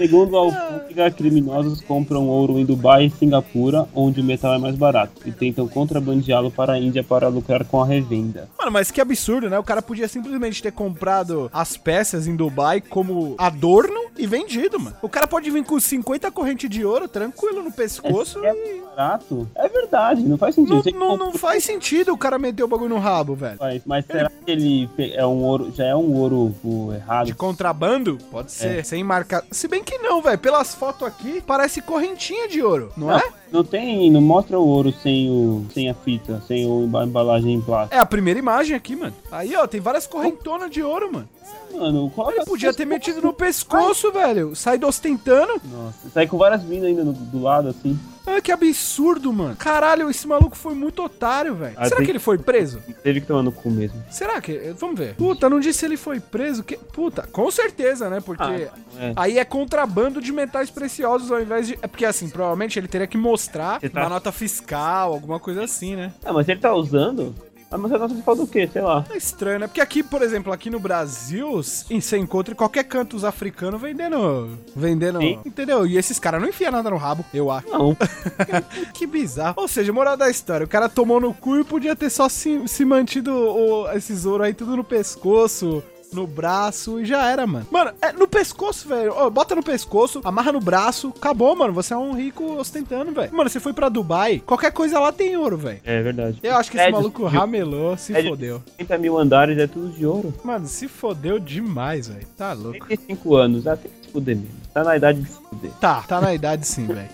Segundo 0.00 0.34
a 0.34 0.40
alfândega, 0.40 1.10
criminosos 1.10 1.82
compram 1.82 2.26
ouro 2.26 2.58
em 2.58 2.64
Dubai 2.64 3.04
e 3.04 3.10
Singapura, 3.10 3.86
onde 3.94 4.22
o 4.22 4.24
metal 4.24 4.54
é 4.54 4.58
mais 4.58 4.74
barato, 4.74 5.12
e 5.26 5.30
tentam 5.30 5.68
contrabandeá-lo 5.68 6.50
para 6.50 6.72
a 6.72 6.78
Índia 6.78 7.04
para 7.04 7.28
lucrar 7.28 7.66
com 7.66 7.82
a 7.82 7.84
revenda. 7.84 8.48
Mano, 8.58 8.72
mas 8.72 8.90
que 8.90 8.98
absurdo, 8.98 9.50
né? 9.50 9.58
O 9.58 9.62
cara 9.62 9.82
podia 9.82 10.08
simplesmente 10.08 10.62
ter 10.62 10.72
comprado 10.72 11.50
as 11.52 11.76
peças 11.76 12.26
em 12.26 12.34
Dubai 12.34 12.80
como 12.80 13.34
adorno 13.36 14.00
e 14.16 14.26
vendido, 14.26 14.80
mano. 14.80 14.96
O 15.02 15.08
cara 15.08 15.26
pode 15.26 15.50
vir 15.50 15.62
com 15.64 15.78
50 15.78 16.30
correntes 16.30 16.70
de 16.70 16.82
ouro 16.82 17.06
tranquilo 17.06 17.62
no 17.62 17.70
pescoço 17.70 18.42
É 18.42 18.54
e. 18.54 18.80
barato? 18.80 19.46
É 19.54 19.68
verdade, 19.68 20.22
não 20.22 20.38
faz 20.38 20.54
sentido. 20.54 20.82
Não, 20.92 21.08
não, 21.08 21.16
não 21.26 21.32
faz 21.34 21.62
sentido 21.62 22.14
o 22.14 22.16
cara 22.16 22.38
meter 22.38 22.62
o 22.62 22.68
bagulho 22.68 22.88
no 22.88 22.98
rabo, 22.98 23.34
velho. 23.34 23.58
Faz, 23.58 23.82
Mas 23.84 24.06
será 24.06 24.30
que 24.30 24.50
ele 24.50 24.88
é 25.14 25.26
um 25.26 25.42
ouro, 25.42 25.70
já 25.76 25.84
é 25.84 25.94
um 25.94 26.14
ouro 26.16 26.54
errado? 26.94 27.26
De 27.26 27.34
contrabando? 27.34 28.16
Pode 28.30 28.50
ser. 28.50 28.78
É. 28.78 28.82
Sem 28.82 29.04
marcar. 29.04 29.44
Se 29.50 29.68
bem 29.68 29.84
que 29.84 29.89
não, 29.98 30.20
velho. 30.22 30.38
Pelas 30.38 30.74
fotos 30.74 31.06
aqui, 31.06 31.42
parece 31.46 31.80
correntinha 31.82 32.48
de 32.48 32.62
ouro, 32.62 32.92
não, 32.96 33.08
Não, 33.08 33.18
é? 33.18 33.28
não 33.50 33.64
tem, 33.64 34.10
não 34.10 34.20
mostra 34.20 34.58
o 34.58 34.66
ouro 34.66 34.92
sem 34.92 35.28
o, 35.30 35.66
sem 35.72 35.88
a 35.90 35.94
fita, 35.94 36.42
sem 36.46 36.62
emba- 36.64 37.04
embalagem 37.04 37.54
em 37.54 37.60
plástico. 37.60 37.94
É 37.94 37.98
a 37.98 38.06
primeira 38.06 38.38
imagem 38.38 38.76
aqui, 38.76 38.94
mano. 38.96 39.14
Aí, 39.30 39.54
ó, 39.56 39.66
tem 39.66 39.80
várias 39.80 40.06
correntonas 40.06 40.70
de 40.70 40.82
ouro, 40.82 41.12
mano. 41.12 41.28
Mano, 41.72 42.10
coloca 42.10 42.36
Ele 42.36 42.44
podia 42.44 42.72
ter 42.74 42.84
metido 42.84 43.20
no 43.22 43.32
pescoço, 43.32 44.10
velho. 44.12 44.54
Saído 44.54 44.86
ostentando. 44.86 45.60
Nossa, 45.64 46.08
sai 46.12 46.26
com 46.26 46.36
várias 46.38 46.62
minas 46.62 46.86
ainda 46.88 47.04
no- 47.04 47.12
do 47.12 47.40
lado 47.42 47.68
assim. 47.68 47.98
Ah, 48.26 48.40
que 48.40 48.52
absurdo, 48.52 49.32
mano. 49.32 49.56
Caralho, 49.56 50.08
esse 50.10 50.28
maluco 50.28 50.54
foi 50.54 50.74
muito 50.74 51.02
otário, 51.02 51.54
velho. 51.54 51.74
Ah, 51.76 51.88
Será 51.88 52.04
que 52.04 52.10
ele 52.10 52.18
foi 52.18 52.36
preso? 52.38 52.80
Teve 53.02 53.20
que 53.22 53.26
tomar 53.26 53.42
no 53.42 53.50
cu 53.50 53.70
mesmo. 53.70 54.00
Será 54.10 54.40
que. 54.40 54.72
Vamos 54.78 54.98
ver. 54.98 55.14
Puta, 55.16 55.48
não 55.48 55.58
disse 55.58 55.80
se 55.80 55.86
ele 55.86 55.96
foi 55.96 56.20
preso. 56.20 56.62
Que... 56.62 56.76
Puta, 56.76 57.22
com 57.32 57.50
certeza, 57.50 58.08
né? 58.10 58.20
Porque. 58.20 58.42
Ah, 58.42 58.60
é. 59.00 59.12
Aí 59.16 59.38
é 59.38 59.44
contrabando 59.44 60.20
de 60.20 60.30
metais 60.32 60.70
preciosos 60.70 61.32
ao 61.32 61.40
invés 61.40 61.66
de. 61.66 61.78
É 61.82 61.86
porque 61.88 62.04
assim, 62.04 62.28
provavelmente 62.28 62.78
ele 62.78 62.86
teria 62.88 63.06
que 63.06 63.16
mostrar 63.16 63.80
tá- 63.80 64.00
uma 64.00 64.08
nota 64.10 64.30
fiscal, 64.30 65.12
alguma 65.14 65.40
coisa 65.40 65.64
assim, 65.64 65.96
né? 65.96 66.12
Ah, 66.24 66.32
mas 66.32 66.48
ele 66.48 66.60
tá 66.60 66.72
usando, 66.74 67.34
Ah, 67.72 67.78
mas 67.78 67.92
você 67.92 67.98
nota 67.98 68.14
de 68.14 68.22
falta 68.22 68.42
do 68.42 68.48
quê? 68.48 68.68
Sei 68.72 68.82
lá. 68.82 69.04
É 69.08 69.16
estranho, 69.16 69.60
né? 69.60 69.66
Porque 69.68 69.80
aqui, 69.80 70.02
por 70.02 70.22
exemplo, 70.22 70.52
aqui 70.52 70.68
no 70.68 70.80
Brasil, 70.80 71.62
você 71.62 72.18
encontra 72.18 72.52
em 72.52 72.56
qualquer 72.56 72.82
canto 72.82 73.14
os 73.14 73.24
africanos 73.24 73.80
vendendo. 73.80 74.58
Vendendo. 74.74 75.20
Sim. 75.20 75.38
Entendeu? 75.46 75.86
E 75.86 75.96
esses 75.96 76.18
caras 76.18 76.42
não 76.42 76.48
enfiam 76.48 76.72
nada 76.72 76.90
no 76.90 76.96
rabo, 76.96 77.24
eu 77.32 77.48
acho. 77.48 77.68
Não. 77.68 77.96
Que 78.92 79.06
bizarro. 79.06 79.54
Ou 79.56 79.68
seja, 79.68 79.92
moral 79.92 80.16
da 80.16 80.28
história, 80.28 80.64
o 80.64 80.68
cara 80.68 80.88
tomou 80.88 81.20
no 81.20 81.32
cu 81.32 81.58
e 81.58 81.64
podia 81.64 81.94
ter 81.94 82.10
só 82.10 82.28
se, 82.28 82.66
se 82.66 82.84
mantido 82.84 83.32
o, 83.32 83.90
esses 83.92 84.26
ouro 84.26 84.42
aí 84.42 84.52
tudo 84.52 84.76
no 84.76 84.84
pescoço. 84.84 85.82
No 86.12 86.26
braço 86.26 86.98
e 87.00 87.04
já 87.04 87.24
era, 87.30 87.46
mano. 87.46 87.66
Mano, 87.70 87.92
é 88.02 88.12
no 88.12 88.26
pescoço, 88.26 88.88
velho. 88.88 89.12
Ó, 89.16 89.30
bota 89.30 89.54
no 89.54 89.62
pescoço, 89.62 90.20
amarra 90.24 90.50
no 90.52 90.60
braço, 90.60 91.12
acabou, 91.16 91.54
mano. 91.54 91.72
Você 91.72 91.94
é 91.94 91.96
um 91.96 92.12
rico 92.12 92.56
ostentando, 92.58 93.12
velho. 93.12 93.32
Mano, 93.32 93.48
você 93.48 93.60
foi 93.60 93.72
pra 93.72 93.88
Dubai, 93.88 94.42
qualquer 94.44 94.72
coisa 94.72 94.98
lá 94.98 95.12
tem 95.12 95.36
ouro, 95.36 95.56
velho. 95.56 95.80
É 95.84 96.02
verdade. 96.02 96.38
Eu 96.42 96.56
acho 96.56 96.70
que 96.70 96.76
esse 96.76 96.84
É 96.86 96.88
de- 96.88 96.92
maluco 96.92 97.24
ramelou, 97.26 97.96
se 97.96 98.14
é 98.14 98.22
de 98.22 98.28
fodeu. 98.28 98.62
30 98.76 98.98
mil 98.98 99.18
andares 99.18 99.56
é 99.58 99.66
tudo 99.66 99.88
de 99.90 100.04
ouro. 100.04 100.34
Mano, 100.42 100.66
se 100.66 100.88
fodeu 100.88 101.38
demais, 101.38 102.08
velho. 102.08 102.26
Tá 102.36 102.52
louco. 102.52 102.86
35 102.86 103.36
anos, 103.36 103.66
ah, 103.66 103.76
tem 103.76 103.90
que 103.90 104.06
se 104.06 104.12
fuder 104.12 104.36
mesmo. 104.36 104.54
Tá 104.74 104.82
na 104.84 104.96
idade 104.96 105.20
de 105.22 105.28
se 105.28 105.38
fuder. 105.48 105.70
Tá, 105.80 106.02
tá 106.02 106.20
na 106.20 106.34
idade 106.34 106.66
sim, 106.66 106.86
velho. 106.86 107.08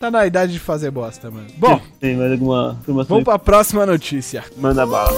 Tá 0.00 0.10
na 0.10 0.24
idade 0.26 0.52
de 0.52 0.58
fazer 0.60 0.90
bosta, 0.90 1.30
mano. 1.30 1.46
Bom, 1.58 1.80
Tem 2.00 2.16
mais 2.16 2.32
alguma 2.32 2.76
informação? 2.80 3.08
vamos 3.08 3.24
pra 3.24 3.38
próxima 3.38 3.84
notícia. 3.84 4.44
Manda 4.56 4.86
bala. 4.86 5.10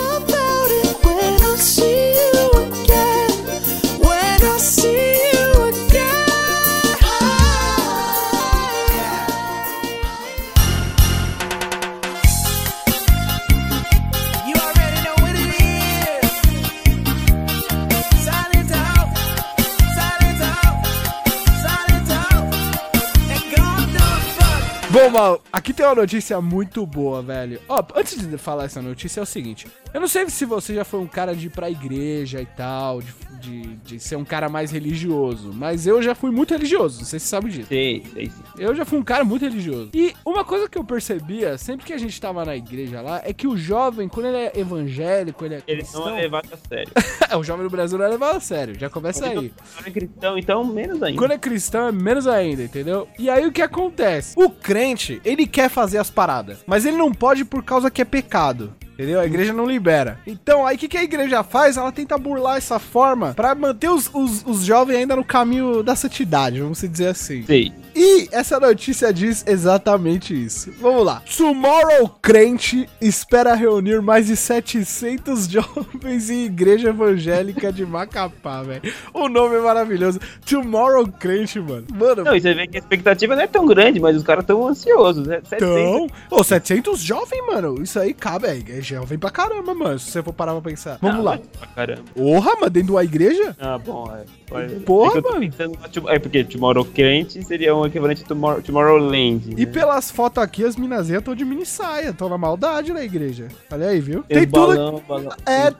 Mal, 25.10 25.42
aqui 25.52 25.72
tem 25.72 25.86
uma 25.86 25.94
notícia 25.94 26.40
muito 26.40 26.84
boa, 26.86 27.22
velho. 27.22 27.60
Ó, 27.68 27.82
antes 27.94 28.26
de 28.26 28.38
falar 28.38 28.64
essa 28.64 28.82
notícia, 28.82 29.20
é 29.20 29.22
o 29.22 29.26
seguinte. 29.26 29.66
Eu 29.92 30.00
não 30.00 30.08
sei 30.08 30.28
se 30.28 30.44
você 30.44 30.74
já 30.74 30.84
foi 30.84 31.00
um 31.00 31.06
cara 31.06 31.34
de 31.34 31.46
ir 31.46 31.50
pra 31.50 31.70
igreja 31.70 32.42
e 32.42 32.46
tal, 32.46 33.00
de, 33.00 33.14
de, 33.40 33.62
de 33.76 34.00
ser 34.00 34.16
um 34.16 34.24
cara 34.24 34.48
mais 34.48 34.70
religioso, 34.70 35.50
mas 35.54 35.86
eu 35.86 36.02
já 36.02 36.14
fui 36.14 36.30
muito 36.30 36.52
religioso, 36.52 36.98
não 36.98 37.06
sei 37.06 37.18
se 37.18 37.26
você 37.26 37.30
sabe 37.30 37.50
disso. 37.50 37.68
Sei, 37.68 38.04
sei 38.12 38.26
sim. 38.26 38.42
Eu 38.58 38.74
já 38.74 38.84
fui 38.84 38.98
um 38.98 39.02
cara 39.02 39.24
muito 39.24 39.42
religioso. 39.44 39.90
E 39.94 40.14
uma 40.24 40.44
coisa 40.44 40.68
que 40.68 40.76
eu 40.76 40.84
percebia, 40.84 41.56
sempre 41.56 41.86
que 41.86 41.92
a 41.92 41.98
gente 41.98 42.20
tava 42.20 42.44
na 42.44 42.54
igreja 42.54 43.00
lá, 43.00 43.22
é 43.24 43.32
que 43.32 43.46
o 43.46 43.56
jovem, 43.56 44.08
quando 44.08 44.26
ele 44.26 44.36
é 44.36 44.52
evangélico, 44.56 45.44
ele 45.44 45.54
é 45.54 45.62
Ele 45.66 45.78
cristão... 45.78 46.02
não 46.02 46.16
é 46.16 46.20
levado 46.20 46.48
a 46.52 46.68
sério. 46.68 46.92
o 47.38 47.44
jovem 47.44 47.64
no 47.64 47.70
Brasil 47.70 47.96
não 47.98 48.04
é 48.04 48.08
levado 48.08 48.36
a 48.36 48.40
sério, 48.40 48.78
já 48.78 48.90
começa 48.90 49.24
aí. 49.26 49.52
Quando 49.74 49.86
é 49.86 49.90
cristão, 49.90 50.38
então, 50.38 50.64
menos 50.64 51.02
ainda. 51.02 51.18
Quando 51.18 51.30
é 51.32 51.38
cristão 51.38 51.88
é 51.88 51.92
menos 51.92 52.26
ainda, 52.26 52.62
entendeu? 52.62 53.08
E 53.18 53.30
aí 53.30 53.46
o 53.46 53.52
que 53.52 53.62
acontece? 53.62 54.34
O 54.36 54.50
crente, 54.50 54.97
ele 55.24 55.46
quer 55.46 55.68
fazer 55.68 55.98
as 55.98 56.10
paradas, 56.10 56.58
mas 56.66 56.84
ele 56.84 56.96
não 56.96 57.12
pode 57.12 57.44
por 57.44 57.62
causa 57.62 57.90
que 57.90 58.02
é 58.02 58.04
pecado. 58.04 58.72
Entendeu? 58.94 59.20
A 59.20 59.26
igreja 59.26 59.52
não 59.52 59.64
libera. 59.64 60.18
Então, 60.26 60.66
aí 60.66 60.74
o 60.74 60.78
que, 60.78 60.88
que 60.88 60.98
a 60.98 61.04
igreja 61.04 61.44
faz? 61.44 61.76
Ela 61.76 61.92
tenta 61.92 62.18
burlar 62.18 62.56
essa 62.56 62.80
forma 62.80 63.32
pra 63.32 63.54
manter 63.54 63.88
os, 63.88 64.10
os, 64.12 64.44
os 64.44 64.64
jovens 64.64 64.96
ainda 64.96 65.14
no 65.14 65.24
caminho 65.24 65.84
da 65.84 65.94
santidade, 65.94 66.60
vamos 66.60 66.80
dizer 66.80 67.06
assim. 67.06 67.44
Sei. 67.44 67.72
E 68.00 68.28
essa 68.30 68.60
notícia 68.60 69.12
diz 69.12 69.44
exatamente 69.46 70.32
isso. 70.32 70.72
Vamos 70.80 71.04
lá. 71.04 71.20
Tomorrow 71.36 72.08
Crente 72.22 72.88
espera 73.00 73.54
reunir 73.54 74.00
mais 74.00 74.26
de 74.28 74.36
700 74.36 75.46
jovens 75.50 76.30
em 76.30 76.44
igreja 76.44 76.90
evangélica 76.90 77.72
de 77.72 77.84
Macapá, 77.84 78.62
velho. 78.62 78.82
O 79.12 79.28
nome 79.28 79.56
é 79.56 79.60
maravilhoso. 79.60 80.20
Tomorrow 80.48 81.08
Crente, 81.08 81.58
mano. 81.58 81.84
Mano, 81.92 82.22
Não, 82.22 82.36
e 82.36 82.40
você 82.40 82.54
vê 82.54 82.68
que 82.68 82.76
a 82.76 82.80
expectativa 82.80 83.34
não 83.34 83.42
é 83.42 83.46
tão 83.48 83.66
grande, 83.66 83.98
mas 83.98 84.16
os 84.16 84.22
caras 84.22 84.44
tão 84.44 84.68
ansiosos, 84.68 85.26
né? 85.26 85.40
700 85.48 85.56
então... 85.78 86.06
Ô, 86.30 86.44
700 86.44 87.00
jovens, 87.00 87.44
mano. 87.46 87.82
Isso 87.82 87.98
aí 87.98 88.14
cabe, 88.14 88.46
é, 88.46 88.78
é 88.78 88.80
jovem 88.80 89.18
pra 89.18 89.30
caramba, 89.30 89.74
mano. 89.74 89.98
Se 89.98 90.10
você 90.12 90.22
for 90.22 90.32
parar 90.32 90.52
pra 90.52 90.62
pensar. 90.70 90.98
Vamos 91.02 91.18
Ah, 91.18 91.22
lá. 91.30 91.38
Pra 91.58 91.66
caramba. 91.68 92.02
Porra, 92.14 92.52
mano, 92.60 92.70
dentro 92.70 92.94
da 92.94 93.02
igreja? 93.02 93.56
Ah, 93.58 93.76
bom, 93.76 94.08
é. 94.14 94.24
Olha, 94.50 94.80
Porra, 94.80 95.18
é 95.18 95.20
mano. 95.20 95.40
pensando 95.40 95.78
É 96.08 96.18
porque 96.18 96.44
Tomorrow 96.44 96.84
Crente 96.84 97.42
seria 97.44 97.74
um 97.74 97.84
equivalente 97.86 98.22
a 98.24 98.26
Tomorrow, 98.26 98.62
Tomorrowland. 98.62 99.50
E 99.56 99.66
né? 99.66 99.66
pelas 99.66 100.10
fotos 100.10 100.42
aqui, 100.42 100.64
as 100.64 100.76
minazinhas 100.76 101.20
estão 101.20 101.34
de 101.34 101.44
mini 101.44 101.66
saia. 101.66 102.10
Estão 102.10 102.28
na 102.28 102.38
maldade 102.38 102.92
na 102.92 103.02
igreja. 103.02 103.48
Olha 103.70 103.88
aí, 103.88 104.00
viu? 104.00 104.22
Tem, 104.22 104.38
Tem 104.38 104.46
tudo 104.46 104.68
balão, 104.68 105.02
balão, 105.06 105.32
É. 105.46 105.70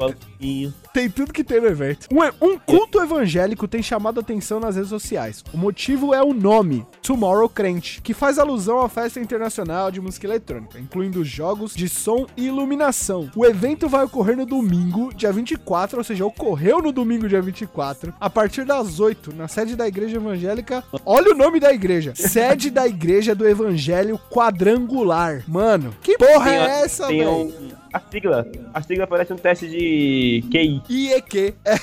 Tem 0.99 1.09
tudo 1.09 1.33
que 1.33 1.45
tem 1.45 1.61
no 1.61 1.69
evento. 1.69 2.09
Um, 2.11 2.49
um 2.49 2.59
culto 2.59 3.01
evangélico 3.01 3.69
tem 3.69 3.81
chamado 3.81 4.19
a 4.19 4.21
atenção 4.21 4.59
nas 4.59 4.75
redes 4.75 4.91
sociais. 4.91 5.45
O 5.55 5.57
motivo 5.57 6.13
é 6.13 6.21
o 6.21 6.35
nome, 6.35 6.85
Tomorrow 7.01 7.49
Crente, 7.49 8.03
que 8.03 8.13
faz 8.13 8.37
alusão 8.37 8.81
à 8.81 8.89
festa 8.89 9.21
internacional 9.21 9.93
de 9.93 10.01
música 10.01 10.27
eletrônica, 10.27 10.77
incluindo 10.77 11.25
jogos 11.25 11.73
de 11.73 11.89
som 11.89 12.27
e 12.37 12.47
iluminação. 12.47 13.31
O 13.37 13.47
evento 13.47 13.89
vai 13.89 14.05
ocorrer 14.07 14.37
no 14.37 14.45
domingo, 14.45 15.15
dia 15.15 15.31
24, 15.31 15.99
ou 15.99 16.03
seja, 16.03 16.27
ocorreu 16.27 16.83
no 16.83 16.91
domingo, 16.91 17.29
dia 17.29 17.41
24, 17.41 18.13
a 18.19 18.29
partir 18.29 18.65
das 18.65 18.99
8, 18.99 19.37
na 19.37 19.47
sede 19.47 19.77
da 19.77 19.87
igreja 19.87 20.17
evangélica. 20.17 20.83
Olha 21.07 21.31
o 21.31 21.37
nome 21.37 21.61
da 21.61 21.73
igreja: 21.73 22.13
Sede 22.19 22.71
da 22.71 22.89
Igreja 22.89 23.37
do 23.37 23.47
Evangelho 23.47 24.19
Quadrangular. 24.29 25.45
Mano, 25.47 25.95
que 26.03 26.19
porra 26.19 26.51
Tem, 26.51 26.59
é 26.59 26.83
essa, 26.83 27.07
velho? 27.07 27.78
Um, 27.93 27.97
a 27.97 28.01
sigla. 28.11 28.47
A 28.75 28.83
sigla 28.83 29.07
parece 29.07 29.33
um 29.33 29.37
teste 29.37 29.69
de 29.69 30.45
QI. 30.51 30.83
IEQ. 30.89 31.55
É. 31.65 31.75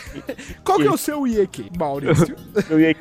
Qual 0.63 0.78
que 0.80 0.88
é 0.88 0.91
o 0.91 0.98
seu 0.98 1.26
IEQ, 1.28 1.65
Maurício? 1.78 2.36
Ia- 2.80 2.96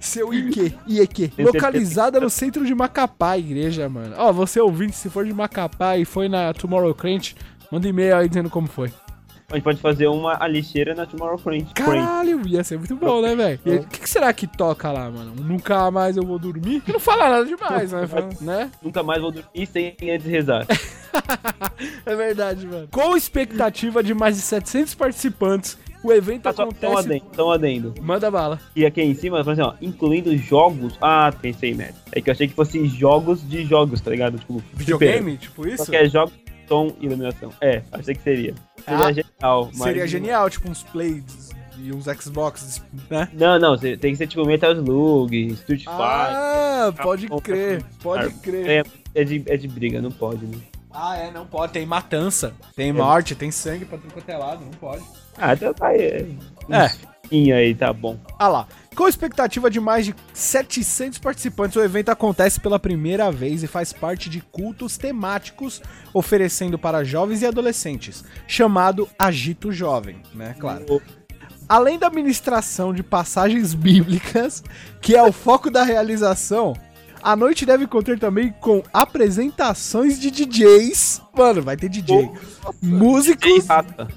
Seu 0.00 0.32
IQ, 0.32 0.72
IEQ. 0.86 1.32
Localizada 1.38 2.20
no 2.20 2.30
centro 2.30 2.64
de 2.64 2.74
Macapá, 2.74 3.36
igreja, 3.38 3.88
mano. 3.88 4.14
Ó, 4.18 4.32
você 4.32 4.60
ouvinte, 4.60 4.96
se 4.96 5.08
for 5.10 5.24
de 5.24 5.32
Macapá 5.32 5.96
e 5.96 6.04
foi 6.04 6.28
na 6.28 6.52
Tomorrow 6.52 6.94
Crente, 6.94 7.34
manda 7.70 7.88
e-mail 7.88 8.16
aí 8.16 8.28
dizendo 8.28 8.50
como 8.50 8.66
foi. 8.66 8.92
A 9.50 9.54
gente 9.54 9.62
pode 9.64 9.80
fazer 9.80 10.08
uma 10.08 10.36
a 10.42 10.48
lixeira 10.48 10.92
na 10.94 11.06
Tomorrow 11.06 11.38
Crente. 11.38 11.72
Caralho, 11.72 12.46
ia 12.48 12.64
ser 12.64 12.78
muito 12.78 12.96
bom, 12.96 13.22
né, 13.22 13.36
velho? 13.36 13.60
O 13.82 13.86
que, 13.86 14.00
que 14.00 14.10
será 14.10 14.32
que 14.32 14.46
toca 14.46 14.90
lá, 14.90 15.08
mano? 15.08 15.34
Nunca 15.40 15.88
mais 15.90 16.16
eu 16.16 16.24
vou 16.24 16.36
dormir? 16.38 16.82
Não 16.88 16.98
fala 16.98 17.28
nada 17.28 17.44
demais, 17.44 17.92
né? 17.92 18.08
Né? 18.40 18.70
Nunca 18.82 19.04
mais 19.04 19.22
vou 19.22 19.30
dormir 19.30 19.66
sem 19.66 19.94
antes 20.10 20.26
rezar. 20.26 20.66
É 22.04 22.14
verdade, 22.14 22.66
mano. 22.66 22.88
Com 22.90 23.16
expectativa 23.16 24.02
de 24.02 24.12
mais 24.12 24.36
de 24.36 24.42
700 24.42 24.94
participantes, 24.94 25.78
o 26.04 26.12
evento 26.12 26.42
Tá 26.42 26.50
acontece... 26.50 26.94
adendo, 26.94 27.24
só 27.34 27.48
um 27.48 27.52
adendo. 27.52 27.94
Manda 28.02 28.30
bala. 28.30 28.60
E 28.74 28.84
aqui 28.84 29.00
em 29.02 29.14
cima, 29.14 29.40
assim, 29.40 29.60
ó, 29.62 29.72
incluindo 29.80 30.36
jogos. 30.36 30.96
Ah, 31.00 31.32
pensei, 31.40 31.74
né? 31.74 31.92
É 32.12 32.20
que 32.20 32.28
eu 32.28 32.32
achei 32.32 32.46
que 32.48 32.54
fosse 32.54 32.84
jogos 32.86 33.46
de 33.48 33.64
jogos, 33.64 34.00
tá 34.00 34.10
ligado? 34.10 34.38
Tipo, 34.38 34.62
Videogame, 34.74 35.36
tipo 35.38 35.66
isso? 35.66 35.84
Só 35.86 35.90
que 35.90 35.96
é 35.96 36.08
jogos, 36.08 36.32
som 36.68 36.94
e 37.00 37.06
iluminação. 37.06 37.50
É, 37.60 37.82
achei 37.92 38.14
que 38.14 38.22
seria. 38.22 38.54
Seria 38.84 39.04
Ah, 39.06 39.12
genial. 39.12 39.64
mas- 39.74 39.82
Seria 39.82 40.06
genial, 40.06 40.50
tipo 40.50 40.68
uns 40.68 40.82
plays 40.84 41.50
e 41.78 41.92
uns 41.92 42.04
Xbox, 42.04 42.82
né? 43.10 43.28
Não, 43.32 43.58
não, 43.58 43.76
tem 43.78 43.98
que 43.98 44.16
ser 44.16 44.26
tipo 44.26 44.44
Metal 44.46 44.72
Slug, 44.72 45.46
Street 45.48 45.80
Fighter. 45.80 45.94
Ah, 46.00 46.92
pode 47.02 47.28
crer, 47.42 47.84
pode 48.02 48.30
crer. 48.34 48.68
É, 48.68 48.82
é, 49.20 49.24
de, 49.24 49.42
é 49.46 49.56
de 49.56 49.68
briga, 49.68 50.00
não 50.00 50.10
pode, 50.10 50.44
né? 50.46 50.56
Ah, 50.98 51.16
é, 51.16 51.30
não 51.30 51.46
pode. 51.46 51.74
Tem 51.74 51.84
matança, 51.84 52.54
tem 52.74 52.90
morte, 52.90 53.34
tem 53.34 53.50
sangue 53.50 53.84
pra 53.84 53.98
tudo 53.98 54.14
quanto 54.14 54.28
é 54.30 54.36
lado, 54.36 54.64
não 54.64 54.72
pode. 54.72 55.04
Ah, 55.36 55.52
então 55.52 55.74
tá 55.74 55.88
aí. 55.88 56.00
É. 56.00 56.36
É. 56.70 56.90
Uns 57.30 57.52
aí, 57.52 57.74
tá 57.74 57.92
bom. 57.92 58.18
Ah 58.38 58.48
lá. 58.48 58.68
Com 58.94 59.06
expectativa 59.06 59.70
de 59.70 59.78
mais 59.78 60.06
de 60.06 60.14
700 60.32 61.18
participantes, 61.18 61.76
o 61.76 61.82
evento 61.82 62.08
acontece 62.08 62.58
pela 62.60 62.78
primeira 62.78 63.30
vez 63.30 63.62
e 63.62 63.66
faz 63.66 63.92
parte 63.92 64.30
de 64.30 64.40
cultos 64.40 64.96
temáticos 64.96 65.82
oferecendo 66.14 66.78
para 66.78 67.04
jovens 67.04 67.42
e 67.42 67.46
adolescentes, 67.46 68.24
chamado 68.46 69.06
Agito 69.18 69.70
Jovem, 69.70 70.22
né? 70.34 70.54
Claro. 70.58 71.02
Além 71.68 71.98
da 71.98 72.08
ministração 72.08 72.94
de 72.94 73.02
passagens 73.02 73.74
bíblicas, 73.74 74.62
que 75.02 75.14
é 75.14 75.22
o 75.22 75.32
foco 75.32 75.70
da 75.70 75.82
realização, 75.82 76.74
a 77.26 77.34
noite 77.34 77.66
deve 77.66 77.86
conter 77.88 78.18
também 78.18 78.54
com 78.60 78.82
apresentações 78.92 80.18
de 80.18 80.30
DJs. 80.30 81.22
Mano, 81.36 81.60
vai 81.62 81.76
ter 81.76 81.88
DJ. 81.88 82.18
Tem 82.28 82.32
Músicos. 82.82 83.66
rata. 83.66 84.08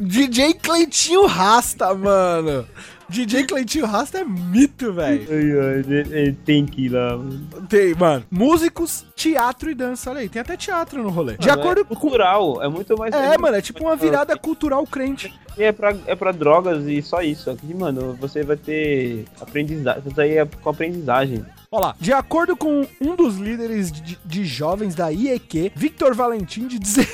DJ 0.00 0.54
Cleitinho 0.54 1.26
Rasta, 1.26 1.92
mano. 1.94 2.66
DJ 3.08 3.44
Cleitinho 3.44 3.86
Rasta 3.86 4.18
é 4.18 4.24
mito, 4.24 4.92
velho. 4.92 5.26
É, 5.30 6.32
Tem 6.44 6.64
que 6.66 6.86
ir 6.86 6.88
lá. 6.90 7.16
mano. 7.16 7.40
Tem, 7.68 7.94
mano, 7.94 8.24
músicos, 8.30 9.04
teatro 9.16 9.70
e 9.70 9.74
dança. 9.74 10.10
Olha 10.10 10.20
aí, 10.20 10.28
tem 10.28 10.42
até 10.42 10.56
teatro 10.56 11.02
no 11.02 11.10
rolê. 11.10 11.36
De 11.36 11.48
Mano, 11.48 11.60
acordo 11.60 11.80
é 11.80 11.84
com. 11.84 11.94
cultural, 11.96 12.62
é 12.62 12.68
muito 12.68 12.96
mais. 12.96 13.12
É, 13.14 13.36
mano, 13.36 13.56
é 13.56 13.60
tipo 13.62 13.82
uma 13.82 13.96
virada 13.96 14.36
cultural 14.36 14.84
crente. 14.86 15.32
E 15.58 15.62
é 15.64 15.72
pra, 15.72 15.94
é 16.06 16.14
pra 16.14 16.30
drogas 16.30 16.84
e 16.86 17.02
só 17.02 17.20
isso. 17.20 17.50
Aqui, 17.50 17.74
mano, 17.74 18.16
você 18.20 18.44
vai 18.44 18.56
ter 18.56 19.24
aprendizagem. 19.40 20.02
Isso 20.06 20.20
aí 20.20 20.36
é 20.38 20.44
com 20.46 20.70
aprendizagem. 20.70 21.44
Olha 21.72 21.86
lá, 21.86 21.96
de 22.00 22.12
acordo 22.12 22.56
com 22.56 22.84
um 23.00 23.14
dos 23.14 23.36
líderes 23.36 23.92
de, 23.92 24.18
de 24.24 24.44
jovens 24.44 24.92
da 24.92 25.12
IEQ, 25.12 25.70
Victor 25.76 26.16
Valentim, 26.16 26.66
de 26.66 26.80
16. 26.80 27.08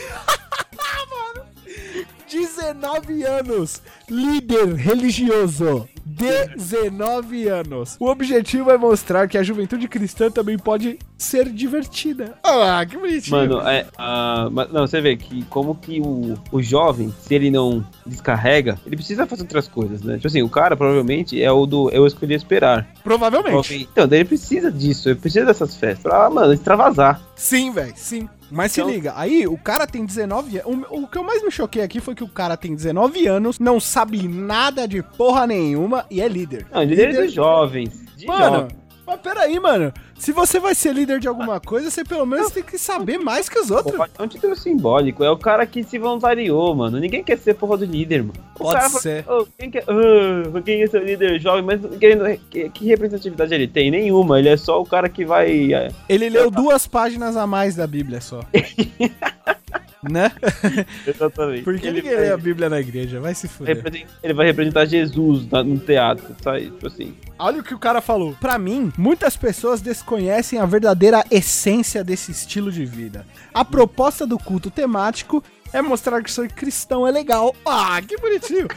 19 2.26 3.22
anos, 3.28 3.82
líder 4.08 4.72
religioso. 4.72 5.86
19 6.06 7.48
anos. 7.48 7.96
O 7.98 8.06
objetivo 8.06 8.70
é 8.70 8.78
mostrar 8.78 9.26
que 9.28 9.36
a 9.36 9.42
juventude 9.42 9.88
cristã 9.88 10.30
também 10.30 10.56
pode 10.56 10.98
ser 11.18 11.50
divertida. 11.50 12.34
Ah, 12.44 12.84
que 12.88 12.96
bonitinho. 12.96 13.36
Mano, 13.36 13.60
é. 13.68 13.86
ah, 13.98 14.48
mas, 14.52 14.72
não, 14.72 14.86
você 14.86 15.00
vê 15.00 15.16
que 15.16 15.42
como 15.46 15.74
que 15.74 16.00
o, 16.00 16.38
o 16.52 16.62
jovem, 16.62 17.12
se 17.20 17.34
ele 17.34 17.50
não 17.50 17.84
descarrega, 18.06 18.78
ele 18.86 18.96
precisa 18.96 19.26
fazer 19.26 19.42
outras 19.42 19.66
coisas, 19.66 20.02
né? 20.02 20.14
Tipo 20.16 20.28
assim, 20.28 20.42
o 20.42 20.48
cara 20.48 20.76
provavelmente 20.76 21.42
é 21.42 21.50
o 21.50 21.66
do 21.66 21.90
Eu 21.90 22.06
Escolhi 22.06 22.34
Esperar. 22.34 22.86
Provavelmente. 23.02 23.88
Então, 23.90 24.06
daí 24.06 24.20
ele 24.20 24.28
precisa 24.28 24.70
disso, 24.70 25.08
ele 25.08 25.18
precisa 25.18 25.46
dessas 25.46 25.76
festas 25.76 26.02
pra, 26.02 26.30
mano, 26.30 26.52
extravasar. 26.52 27.20
Sim, 27.34 27.72
velho, 27.72 27.92
sim. 27.96 28.28
Mas 28.50 28.72
se 28.72 28.80
Então- 28.80 28.92
liga, 28.92 29.12
aí 29.16 29.46
o 29.46 29.58
cara 29.58 29.86
tem 29.86 30.04
19 30.04 30.58
anos. 30.58 30.86
O, 30.90 31.02
o 31.02 31.06
que 31.08 31.18
eu 31.18 31.24
mais 31.24 31.42
me 31.42 31.50
choquei 31.50 31.82
aqui 31.82 32.00
foi 32.00 32.14
que 32.14 32.22
o 32.24 32.28
cara 32.28 32.56
tem 32.56 32.74
19 32.74 33.26
anos, 33.26 33.58
não 33.58 33.80
sabe 33.80 34.26
nada 34.28 34.86
de 34.86 35.02
porra 35.02 35.46
nenhuma 35.46 36.06
e 36.10 36.20
é 36.20 36.28
líder. 36.28 36.66
Não, 36.72 36.82
líder 36.82 37.12
dos 37.14 37.32
jovens. 37.32 38.04
De 38.16 38.26
Mano, 38.26 38.56
jovens. 38.60 38.76
Mas 39.06 39.20
peraí, 39.20 39.58
mano. 39.60 39.92
Se 40.18 40.32
você 40.32 40.58
vai 40.58 40.74
ser 40.74 40.94
líder 40.94 41.20
de 41.20 41.28
alguma 41.28 41.60
coisa, 41.60 41.90
você 41.90 42.02
pelo 42.02 42.24
menos 42.26 42.50
tem 42.50 42.62
que 42.62 42.78
saber 42.78 43.18
mais 43.18 43.48
que 43.48 43.58
os 43.58 43.70
outros. 43.70 43.94
Pô, 43.96 44.06
É 44.18 44.22
um 44.22 44.26
título 44.26 44.56
simbólico, 44.56 45.22
é 45.22 45.30
o 45.30 45.36
cara 45.36 45.66
que 45.66 45.84
se 45.84 45.98
voluntariou, 45.98 46.74
mano. 46.74 46.98
Ninguém 46.98 47.22
quer 47.22 47.36
ser 47.38 47.54
porra 47.54 47.76
do 47.76 47.84
líder, 47.84 48.22
mano. 48.22 48.34
O 48.54 48.58
Pode 48.58 48.74
cara 48.78 48.88
fala, 48.88 49.00
ser. 49.02 49.24
"Ô, 49.28 49.46
quem, 49.58 49.70
quer, 49.70 49.84
ah, 49.86 50.60
quem 50.64 50.86
ser 50.86 51.02
o 51.02 51.04
líder 51.04 51.38
jovem, 51.40 51.62
mas 51.62 51.80
querendo- 51.98 52.24
que, 52.50 52.68
que 52.70 52.86
representatividade 52.86 53.52
ele 53.54 53.68
tem? 53.68 53.90
Nenhuma, 53.90 54.38
ele 54.38 54.48
é 54.48 54.56
só 54.56 54.80
o 54.80 54.86
cara 54.86 55.08
que 55.08 55.24
vai. 55.24 55.72
é, 55.74 55.88
Ele 56.08 56.30
leu 56.30 56.50
duas 56.50 56.86
páginas 56.86 57.36
a 57.36 57.46
mais 57.46 57.76
da 57.76 57.86
Bíblia 57.86 58.20
só. 58.22 58.40
né? 60.02 60.30
exatamente. 61.06 61.62
Por 61.62 61.78
que 61.78 61.86
ele, 61.88 62.00
ninguém 62.02 62.16
lê 62.18 62.30
a 62.30 62.36
Bíblia 62.36 62.68
na 62.68 62.80
igreja? 62.80 63.20
Vai 63.20 63.34
se 63.34 63.48
fuder. 63.48 63.82
ele 64.22 64.34
vai 64.34 64.46
representar 64.46 64.86
Jesus 64.86 65.46
no 65.46 65.78
teatro, 65.78 66.34
sabe? 66.42 66.66
Tipo 66.66 66.86
assim. 66.86 67.14
Olha 67.38 67.60
o 67.60 67.62
que 67.62 67.74
o 67.74 67.78
cara 67.78 68.00
falou. 68.00 68.34
Pra 68.40 68.58
mim, 68.58 68.92
muitas 68.96 69.36
pessoas 69.36 69.80
desconhecem 69.80 70.58
a 70.58 70.64
verdadeira 70.64 71.24
essência 71.30 72.02
desse 72.02 72.32
estilo 72.32 72.72
de 72.72 72.84
vida. 72.84 73.26
A 73.52 73.64
proposta 73.64 74.26
do 74.26 74.38
culto 74.38 74.70
temático 74.70 75.44
é 75.72 75.82
mostrar 75.82 76.22
que 76.22 76.30
ser 76.30 76.50
cristão 76.52 77.06
é 77.06 77.10
legal. 77.10 77.54
Ah, 77.64 78.00
que 78.00 78.16
bonitinho. 78.16 78.68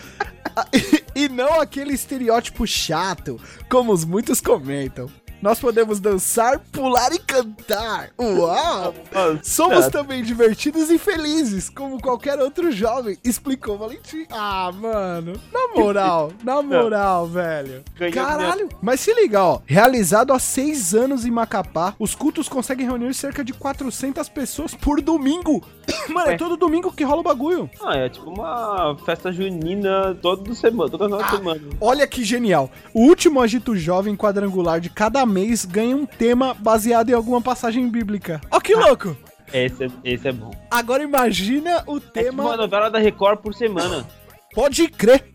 E 1.16 1.28
não 1.28 1.60
aquele 1.60 1.94
estereótipo 1.94 2.66
chato, 2.66 3.40
como 3.70 3.92
os 3.92 4.06
muitos 4.06 4.40
comentam. 4.40 5.10
Nós 5.42 5.58
podemos 5.60 6.00
dançar, 6.02 6.60
pular 6.72 7.14
e 7.14 7.20
cantar. 7.20 8.10
Uau! 8.20 8.94
Somos 9.42 9.88
também 9.88 10.22
divertidos 10.22 10.90
e 10.92 10.98
felizes, 10.98 11.70
como 11.70 12.02
qualquer 12.02 12.38
outro 12.40 12.72
jovem, 12.72 13.18
explicou 13.24 13.78
Valentim. 13.78 14.26
Ah, 14.32 14.70
mano, 14.74 15.34
na 15.52 15.68
moral, 15.82 16.32
na 16.44 16.62
moral, 16.62 17.26
velho. 17.28 17.84
Caralho. 18.14 18.68
Mas 18.82 19.00
se 19.00 19.14
liga, 19.14 19.42
ó. 19.44 19.62
Realizado 19.66 20.34
há 20.34 20.40
seis 20.40 20.94
anos 20.94 21.26
em 21.26 21.32
Macapá, 21.32 21.96
os 21.98 22.14
cultos 22.16 22.50
conseguem 22.50 22.86
reunir 22.86 23.14
cerca 23.14 23.44
de 23.44 23.54
400 23.54 24.28
pessoas 24.28 24.74
por 24.76 25.00
domingo. 25.02 25.64
Mano, 26.10 26.32
é 26.32 26.34
É. 26.34 26.38
todo 26.38 26.58
domingo 26.58 26.92
que 26.92 27.04
rola 27.04 27.22
o 27.22 27.24
bagulho. 27.24 27.70
Ah, 27.82 27.96
é 27.96 28.10
tipo 28.10 28.30
uma 28.30 28.96
festa 29.06 29.32
junina 29.32 30.16
toda 30.22 30.54
semana, 30.54 30.90
toda 30.90 31.24
Ah. 31.24 31.30
semana. 31.30 31.62
Olha 31.80 32.06
que 32.06 32.24
genial. 32.24 32.70
O 32.94 33.04
último 33.08 33.42
agito 33.42 33.76
jovem 33.76 34.16
quadrangular 34.16 34.80
de 34.82 34.90
cada 34.90 35.26
mês 35.30 35.64
ganha 35.66 35.96
um 35.96 36.06
tema 36.06 36.54
baseado 36.54 37.10
em 37.10 37.14
alguma 37.14 37.42
passagem 37.42 37.88
bíblica. 37.90 38.42
Ó 38.52 38.60
que 38.60 38.74
louco. 38.76 39.16
Esse, 39.54 39.86
é- 39.86 39.90
esse 40.04 40.28
é 40.28 40.32
bom. 40.32 40.52
Agora 40.70 41.02
imagina 41.04 41.84
o 41.88 41.98
É 41.98 42.00
tipo 42.00 42.12
tema... 42.12 42.44
uma 42.44 42.58
novela 42.58 42.90
da 42.90 43.00
Record 43.00 43.40
por 43.40 43.54
semana. 43.54 44.06
Pode 44.54 44.88
crer. 44.90 45.32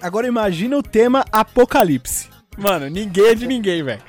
Agora 0.00 0.26
imagina 0.26 0.76
o 0.76 0.82
tema 0.82 1.24
Apocalipse. 1.30 2.28
Mano, 2.58 2.88
ninguém 2.90 3.26
é 3.28 3.34
de 3.34 3.46
ninguém, 3.46 3.82
velho. 3.82 4.02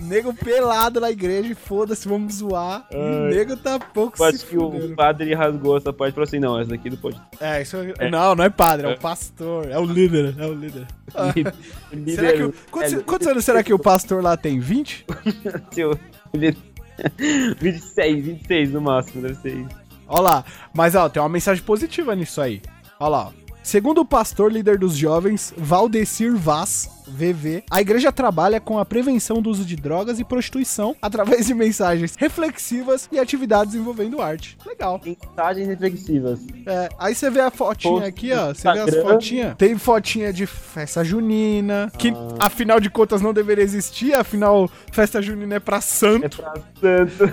Nego 0.00 0.32
pelado 0.34 1.00
na 1.00 1.10
igreja 1.10 1.50
e 1.50 1.54
foda-se, 1.54 2.06
vamos 2.06 2.34
zoar. 2.34 2.86
O 2.92 3.28
nego 3.30 3.56
tá 3.56 3.78
pouco 3.78 4.22
acho 4.22 4.38
se 4.38 4.46
que 4.46 4.56
o 4.58 4.70
fudendo. 4.70 4.94
padre 4.94 5.34
rasgou 5.34 5.76
essa 5.76 5.92
parte 5.92 6.12
e 6.12 6.14
falou 6.14 6.24
assim: 6.28 6.38
não, 6.38 6.58
essa 6.60 6.70
daqui 6.70 6.90
não 6.90 6.96
pode. 6.98 7.20
É, 7.40 7.62
isso 7.62 7.76
é... 7.78 7.94
É. 7.98 8.10
Não, 8.10 8.34
não 8.34 8.44
é 8.44 8.50
padre, 8.50 8.86
é, 8.86 8.90
É. 8.90 8.94
o 8.94 8.98
pastor, 8.98 9.70
é 9.70 9.78
o 9.78 9.84
líder, 9.84 10.34
é 10.38 10.46
o 10.46 10.52
líder. 10.54 10.86
Líder- 11.92 12.14
Será 12.14 12.32
que 12.34 12.42
o... 12.42 12.54
quantos, 12.70 12.92
é, 12.92 12.96
quantos 13.00 13.26
anos 13.26 13.44
será 13.44 13.62
que 13.62 13.72
o 13.72 13.78
pastor 13.78 14.22
lá 14.22 14.36
tem? 14.36 14.60
20? 14.60 15.06
seu- 15.72 15.98
líder- 16.34 16.56
26, 17.60 18.24
26 18.24 18.72
no 18.72 18.80
máximo, 18.80 19.22
deve 19.22 19.34
ser 19.36 19.56
isso. 19.56 19.68
Ó 20.06 20.20
lá, 20.20 20.44
mas 20.74 20.94
ó, 20.94 21.08
tem 21.08 21.22
uma 21.22 21.28
mensagem 21.28 21.62
positiva 21.64 22.14
nisso 22.14 22.40
aí. 22.40 22.60
Ó 23.00 23.08
lá, 23.08 23.28
ó. 23.28 23.32
Segundo 23.62 24.00
o 24.00 24.04
pastor 24.04 24.50
líder 24.50 24.78
dos 24.78 24.96
jovens, 24.96 25.52
Valdecir 25.56 26.34
Vaz, 26.36 26.88
VV, 27.10 27.64
a 27.70 27.80
igreja 27.80 28.12
trabalha 28.12 28.60
com 28.60 28.78
a 28.78 28.84
prevenção 28.84 29.40
do 29.42 29.50
uso 29.50 29.64
de 29.64 29.76
drogas 29.76 30.18
e 30.20 30.24
prostituição 30.24 30.94
através 31.02 31.46
de 31.46 31.54
mensagens 31.54 32.14
reflexivas 32.16 33.08
e 33.10 33.18
atividades 33.18 33.74
envolvendo 33.74 34.20
arte. 34.20 34.56
Legal. 34.66 35.00
Mensagens 35.04 35.66
reflexivas. 35.68 36.40
É, 36.66 36.88
aí 36.98 37.14
você 37.14 37.30
vê 37.30 37.40
a 37.40 37.50
fotinha 37.50 37.92
Post 37.94 38.08
aqui, 38.08 38.32
ó. 38.32 38.48
Você 38.54 38.72
vê 38.72 38.78
as 38.80 38.96
fotinhas. 38.96 39.56
Tem 39.56 39.76
fotinha 39.78 40.32
de 40.32 40.46
festa 40.46 41.02
junina, 41.04 41.90
que 41.98 42.10
Ah. 42.10 42.46
afinal 42.46 42.80
de 42.80 42.90
contas 42.90 43.20
não 43.20 43.32
deveria 43.32 43.64
existir, 43.64 44.14
afinal, 44.14 44.70
festa 44.92 45.20
junina 45.22 45.56
é 45.56 45.60
pra 45.60 45.78
É 45.78 45.80
santo. 45.80 46.36
pra 46.38 46.54
santo. 46.80 47.32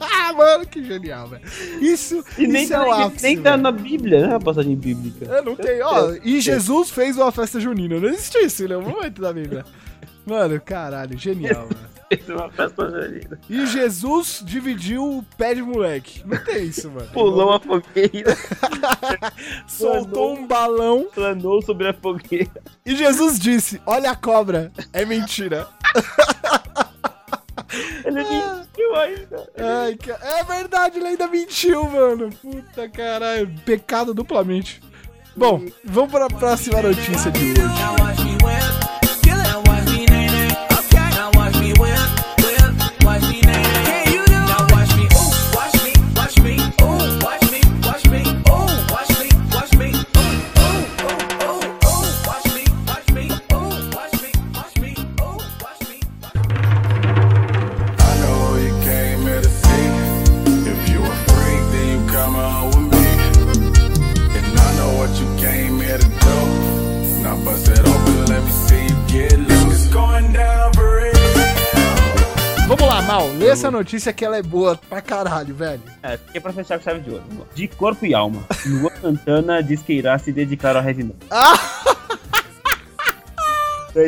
Ah, 0.00 0.32
mano, 0.36 0.66
que 0.66 0.82
genial, 0.84 1.28
velho. 1.28 1.42
Isso, 1.80 2.24
E 2.38 2.46
nem, 2.46 2.64
isso 2.64 2.74
é 2.74 2.80
o 2.80 2.84
tá, 2.90 3.04
ápice, 3.04 3.22
nem 3.22 3.40
tá 3.40 3.56
na 3.56 3.70
Bíblia, 3.72 4.26
né? 4.28 4.34
A 4.34 4.40
passagem 4.40 4.76
bíblica. 4.76 5.24
É, 5.32 5.42
não 5.42 5.56
tem, 5.56 5.80
ó. 5.82 6.12
E 6.24 6.40
Jesus 6.40 6.90
fez 6.90 7.16
uma 7.16 7.30
festa 7.32 7.58
junina. 7.60 7.98
Não 7.98 8.08
existe 8.12 8.38
isso 8.38 8.64
em 8.64 8.68
nenhum 8.68 8.82
momento 8.82 9.20
da 9.20 9.32
Bíblia. 9.32 9.64
Mano, 10.26 10.60
caralho, 10.60 11.18
genial. 11.18 11.68
Isso 12.12 12.30
é 12.30 12.36
uma 12.36 12.50
festa 12.50 12.90
junina. 12.90 13.40
E 13.48 13.64
Jesus 13.66 14.42
dividiu 14.44 15.02
o 15.02 15.22
pé 15.38 15.54
de 15.54 15.62
moleque. 15.62 16.22
Não 16.26 16.36
tem 16.44 16.66
isso, 16.66 16.90
mano. 16.90 17.08
Pulou 17.08 17.48
uma 17.48 17.58
fogueira, 17.58 18.36
Soltou 19.66 20.34
um 20.34 20.46
balão 20.46 21.08
planou 21.14 21.62
sobre 21.62 21.88
a 21.88 21.94
fogueira. 21.94 22.50
e 22.84 22.94
Jesus 22.94 23.38
disse: 23.38 23.80
Olha 23.86 24.10
a 24.10 24.14
cobra. 24.14 24.70
É 24.92 25.06
mentira. 25.06 25.66
Ele 28.04 28.22
mentiu 28.22 28.94
ainda. 28.96 29.50
Ai, 29.56 29.98
é 30.20 30.44
verdade, 30.44 30.98
ele 30.98 31.08
ainda 31.08 31.26
mentiu, 31.26 31.88
mano. 31.88 32.28
Puta 32.42 32.88
caralho. 32.90 33.50
Pecado 33.64 34.12
duplamente. 34.12 34.82
Bom, 35.34 35.64
vamos 35.84 36.10
pra 36.10 36.28
próxima 36.28 36.82
notícia 36.82 37.30
de 37.30 37.52
hoje. 37.52 38.21
Essa 73.62 73.70
notícia 73.70 74.12
que 74.12 74.24
ela 74.24 74.36
é 74.36 74.42
boa 74.42 74.76
pra 74.76 75.00
caralho, 75.00 75.54
velho. 75.54 75.82
É, 76.02 76.16
fiquei 76.16 76.40
pra 76.40 76.52
fechar 76.52 76.78
com 76.78 76.84
chave 76.84 77.00
de 77.00 77.10
ouro. 77.10 77.22
De 77.54 77.68
corpo 77.68 78.04
e 78.04 78.12
alma. 78.12 78.42
Luan 78.66 78.90
Santana 79.00 79.62
diz 79.62 79.80
que 79.82 79.92
irá 79.92 80.18
se 80.18 80.32
dedicar 80.32 80.76
ao 80.76 80.82
heavy 80.82 81.04
metal. 81.04 81.28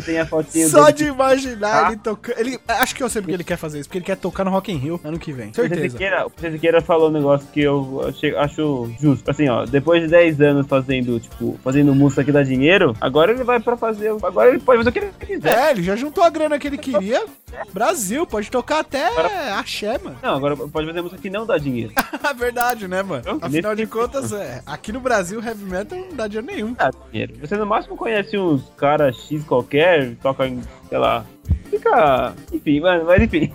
Tem 0.05 0.19
a 0.19 0.27
fotinha 0.27 0.69
Só 0.69 0.85
dele. 0.87 0.93
de 0.99 1.05
imaginar 1.07 1.85
Ah. 1.85 1.89
ele 1.89 1.97
tocando. 1.99 2.39
Ele, 2.39 2.59
acho 2.69 2.95
que 2.95 3.03
eu 3.03 3.09
sei 3.09 3.21
porque 3.23 3.35
ele 3.35 3.45
quer 3.45 3.57
fazer 3.57 3.81
isso. 3.81 3.89
Porque 3.89 3.99
ele 3.99 4.05
quer 4.05 4.17
tocar 4.17 4.45
no 4.45 4.51
Rock 4.51 4.73
in 4.73 4.77
Rio 4.77 5.01
ano 5.05 5.19
que 5.19 5.33
vem. 5.33 5.53
Certeza. 5.53 5.97
O 6.27 6.51
Siqueira 6.53 6.81
falou 6.81 7.09
um 7.09 7.13
negócio 7.13 7.47
que 7.53 7.61
eu 7.61 8.05
achei- 8.09 8.35
acho 8.37 8.91
justo. 9.01 9.31
Assim, 9.31 9.49
ó, 9.49 9.65
depois 9.65 10.03
de 10.03 10.09
10 10.09 10.41
anos 10.41 10.67
fazendo, 10.67 11.19
tipo, 11.21 11.59
fazendo 11.63 11.95
música 11.95 12.25
que 12.25 12.33
dá 12.33 12.43
dinheiro, 12.43 12.97
agora 13.01 13.33
ele 13.33 13.45
vai 13.45 13.61
pra 13.61 13.77
fazer. 13.77 14.11
Agora 14.23 14.51
ele 14.51 14.61
pode 14.61 14.79
fazer 14.79 14.91
o 14.91 14.93
que 14.93 14.99
ele 15.01 15.13
quiser. 15.19 15.59
É, 15.59 15.71
ele 15.73 15.83
já 15.83 15.97
juntou 15.97 16.23
a 16.25 16.31
grana 16.31 16.59
que 16.59 16.67
ele 16.67 16.79
queria. 16.79 17.25
Brasil, 17.73 18.27
pode 18.27 18.51
tocar 18.51 18.81
até 18.81 19.07
axé, 19.53 19.99
mano. 20.03 20.17
Não, 20.23 20.35
agora 20.35 20.57
pode 20.57 20.87
fazer 20.87 21.03
música 21.03 21.21
que 21.21 21.31
não 21.31 21.47
dá 21.47 21.57
dinheiro. 21.59 21.93
É 21.97 22.35
verdade, 22.35 22.89
né, 22.89 23.03
mano? 23.03 23.39
Afinal 23.41 23.75
de 23.75 23.87
contas, 23.87 24.33
é, 24.33 24.61
aqui 24.67 24.93
no 24.93 25.01
Brasil, 25.01 25.43
heavy 25.43 25.65
metal 25.65 25.99
não 25.99 26.17
dá 26.17 26.27
dinheiro 26.27 26.47
nenhum. 26.53 26.73
Dá 26.75 26.91
dinheiro. 27.11 27.35
Você 27.41 27.57
no 27.57 27.67
máximo 27.67 27.97
conhece 27.97 28.37
uns 28.37 28.63
caras 28.77 29.17
X 29.29 29.45
qualquer, 29.45 29.74
toca 30.23 30.47
em, 30.47 30.61
sei 30.89 30.99
lá, 30.99 31.25
fica. 31.71 32.35
Enfim, 32.53 32.81
mano, 32.81 33.05
mas 33.05 33.23
enfim. 33.23 33.53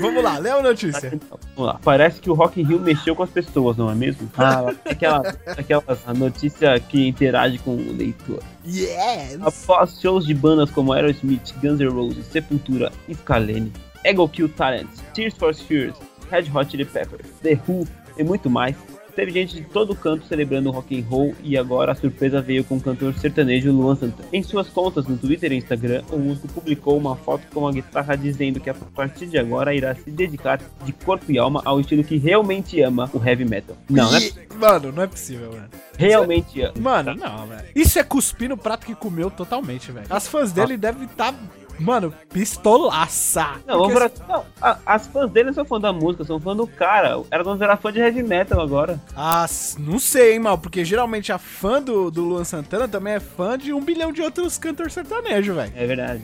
Vamos 0.00 0.22
lá, 0.22 0.38
lê 0.38 0.50
a 0.50 0.62
notícia. 0.62 1.10
Vamos 1.56 1.72
lá. 1.72 1.80
Parece 1.82 2.20
que 2.20 2.30
o 2.30 2.34
Rock 2.34 2.60
in 2.60 2.64
Rio 2.64 2.80
mexeu 2.80 3.14
com 3.14 3.22
as 3.22 3.30
pessoas, 3.30 3.76
não 3.76 3.90
é 3.90 3.94
mesmo? 3.94 4.30
Ah, 4.36 4.72
aquela, 4.84 5.34
aquela 5.46 5.84
notícia 6.16 6.78
que 6.80 7.08
interage 7.08 7.58
com 7.58 7.76
o 7.76 7.96
leitor. 7.96 8.42
Yes! 8.66 9.38
Após 9.40 10.00
shows 10.00 10.26
de 10.26 10.34
bandas 10.34 10.70
como 10.70 10.92
Aerosmith, 10.92 11.54
Guns 11.62 11.80
N' 11.80 11.88
Roses, 11.88 12.26
Sepultura, 12.26 12.90
Scalene, 13.12 13.72
Ego 14.04 14.28
Kill 14.28 14.48
Talents, 14.48 15.02
Tears 15.14 15.34
for 15.34 15.54
Fears, 15.54 15.96
Red 16.30 16.44
Hot 16.54 16.70
Chili 16.70 16.84
Peppers, 16.84 17.26
The 17.42 17.58
Who 17.66 17.86
e 18.16 18.24
muito 18.24 18.48
mais, 18.48 18.76
teve 19.10 19.30
gente 19.30 19.56
de 19.56 19.62
todo 19.62 19.94
canto 19.94 20.26
celebrando 20.26 20.68
o 20.68 20.72
rock 20.72 20.98
and 20.98 21.04
roll 21.06 21.34
e 21.42 21.56
agora 21.56 21.92
a 21.92 21.94
surpresa 21.94 22.40
veio 22.40 22.64
com 22.64 22.76
o 22.76 22.80
cantor 22.80 23.14
sertanejo 23.14 23.72
Luan 23.72 23.96
Santana. 23.96 24.28
Em 24.32 24.42
suas 24.42 24.68
contas 24.68 25.06
no 25.06 25.16
Twitter 25.16 25.52
e 25.52 25.56
Instagram, 25.56 26.02
o 26.10 26.18
músico 26.18 26.48
publicou 26.48 26.96
uma 26.96 27.16
foto 27.16 27.42
com 27.52 27.66
a 27.66 27.72
guitarra 27.72 28.16
dizendo 28.16 28.60
que 28.60 28.70
a 28.70 28.74
partir 28.74 29.26
de 29.26 29.38
agora 29.38 29.74
irá 29.74 29.94
se 29.94 30.10
dedicar 30.10 30.60
de 30.84 30.92
corpo 30.92 31.30
e 31.30 31.38
alma 31.38 31.62
ao 31.64 31.80
estilo 31.80 32.04
que 32.04 32.16
realmente 32.16 32.80
ama, 32.80 33.10
o 33.12 33.22
heavy 33.22 33.44
metal. 33.44 33.76
Não, 33.88 34.10
né? 34.10 34.30
Mano, 34.56 34.92
não 34.92 35.02
é 35.02 35.06
possível, 35.06 35.50
mano. 35.52 35.68
Realmente 35.96 36.62
ama. 36.62 36.74
Mano, 36.80 37.14
não, 37.14 37.46
velho. 37.46 37.64
Isso 37.74 37.98
é 37.98 38.02
cuspir 38.02 38.48
no 38.48 38.56
prato 38.56 38.86
que 38.86 38.94
comeu 38.94 39.30
totalmente, 39.30 39.90
velho. 39.92 40.06
As 40.08 40.26
fãs 40.26 40.52
dele 40.52 40.76
devem 40.76 41.04
estar, 41.04 41.34
mano, 41.80 42.12
pistolaça. 42.32 43.56
Não, 43.66 43.78
vamos 43.80 43.94
pra... 43.94 44.10
não 44.28 44.44
a- 44.60 44.78
as 44.86 45.06
fãs 45.06 45.30
dele 45.30 45.46
não 45.48 45.54
são 45.54 45.64
fã 45.64 45.80
da 45.80 45.92
música, 45.92 46.24
são 46.24 46.38
fã 46.40 46.54
do 46.54 46.66
cara. 46.66 47.20
Era 47.30 47.42
vamos 47.42 47.58
virar 47.58 47.76
fã 47.76 47.92
de 47.92 47.98
heavy 47.98 48.22
metal 48.22 48.60
agora. 48.60 49.00
Ah, 49.16 49.46
não 49.78 49.98
sei, 49.98 50.34
hein, 50.34 50.38
mal, 50.40 50.58
porque 50.58 50.84
geralmente 50.84 51.32
a 51.32 51.38
fã 51.38 51.80
do, 51.82 52.10
do 52.10 52.22
Luan 52.22 52.44
Santana 52.44 52.86
também 52.86 53.14
é 53.14 53.20
fã 53.20 53.56
de 53.58 53.72
um 53.72 53.80
bilhão 53.80 54.12
de 54.12 54.22
outros 54.22 54.58
cantores 54.58 54.92
sertanejos, 54.92 55.54
velho. 55.54 55.72
É 55.74 55.86
verdade, 55.86 56.22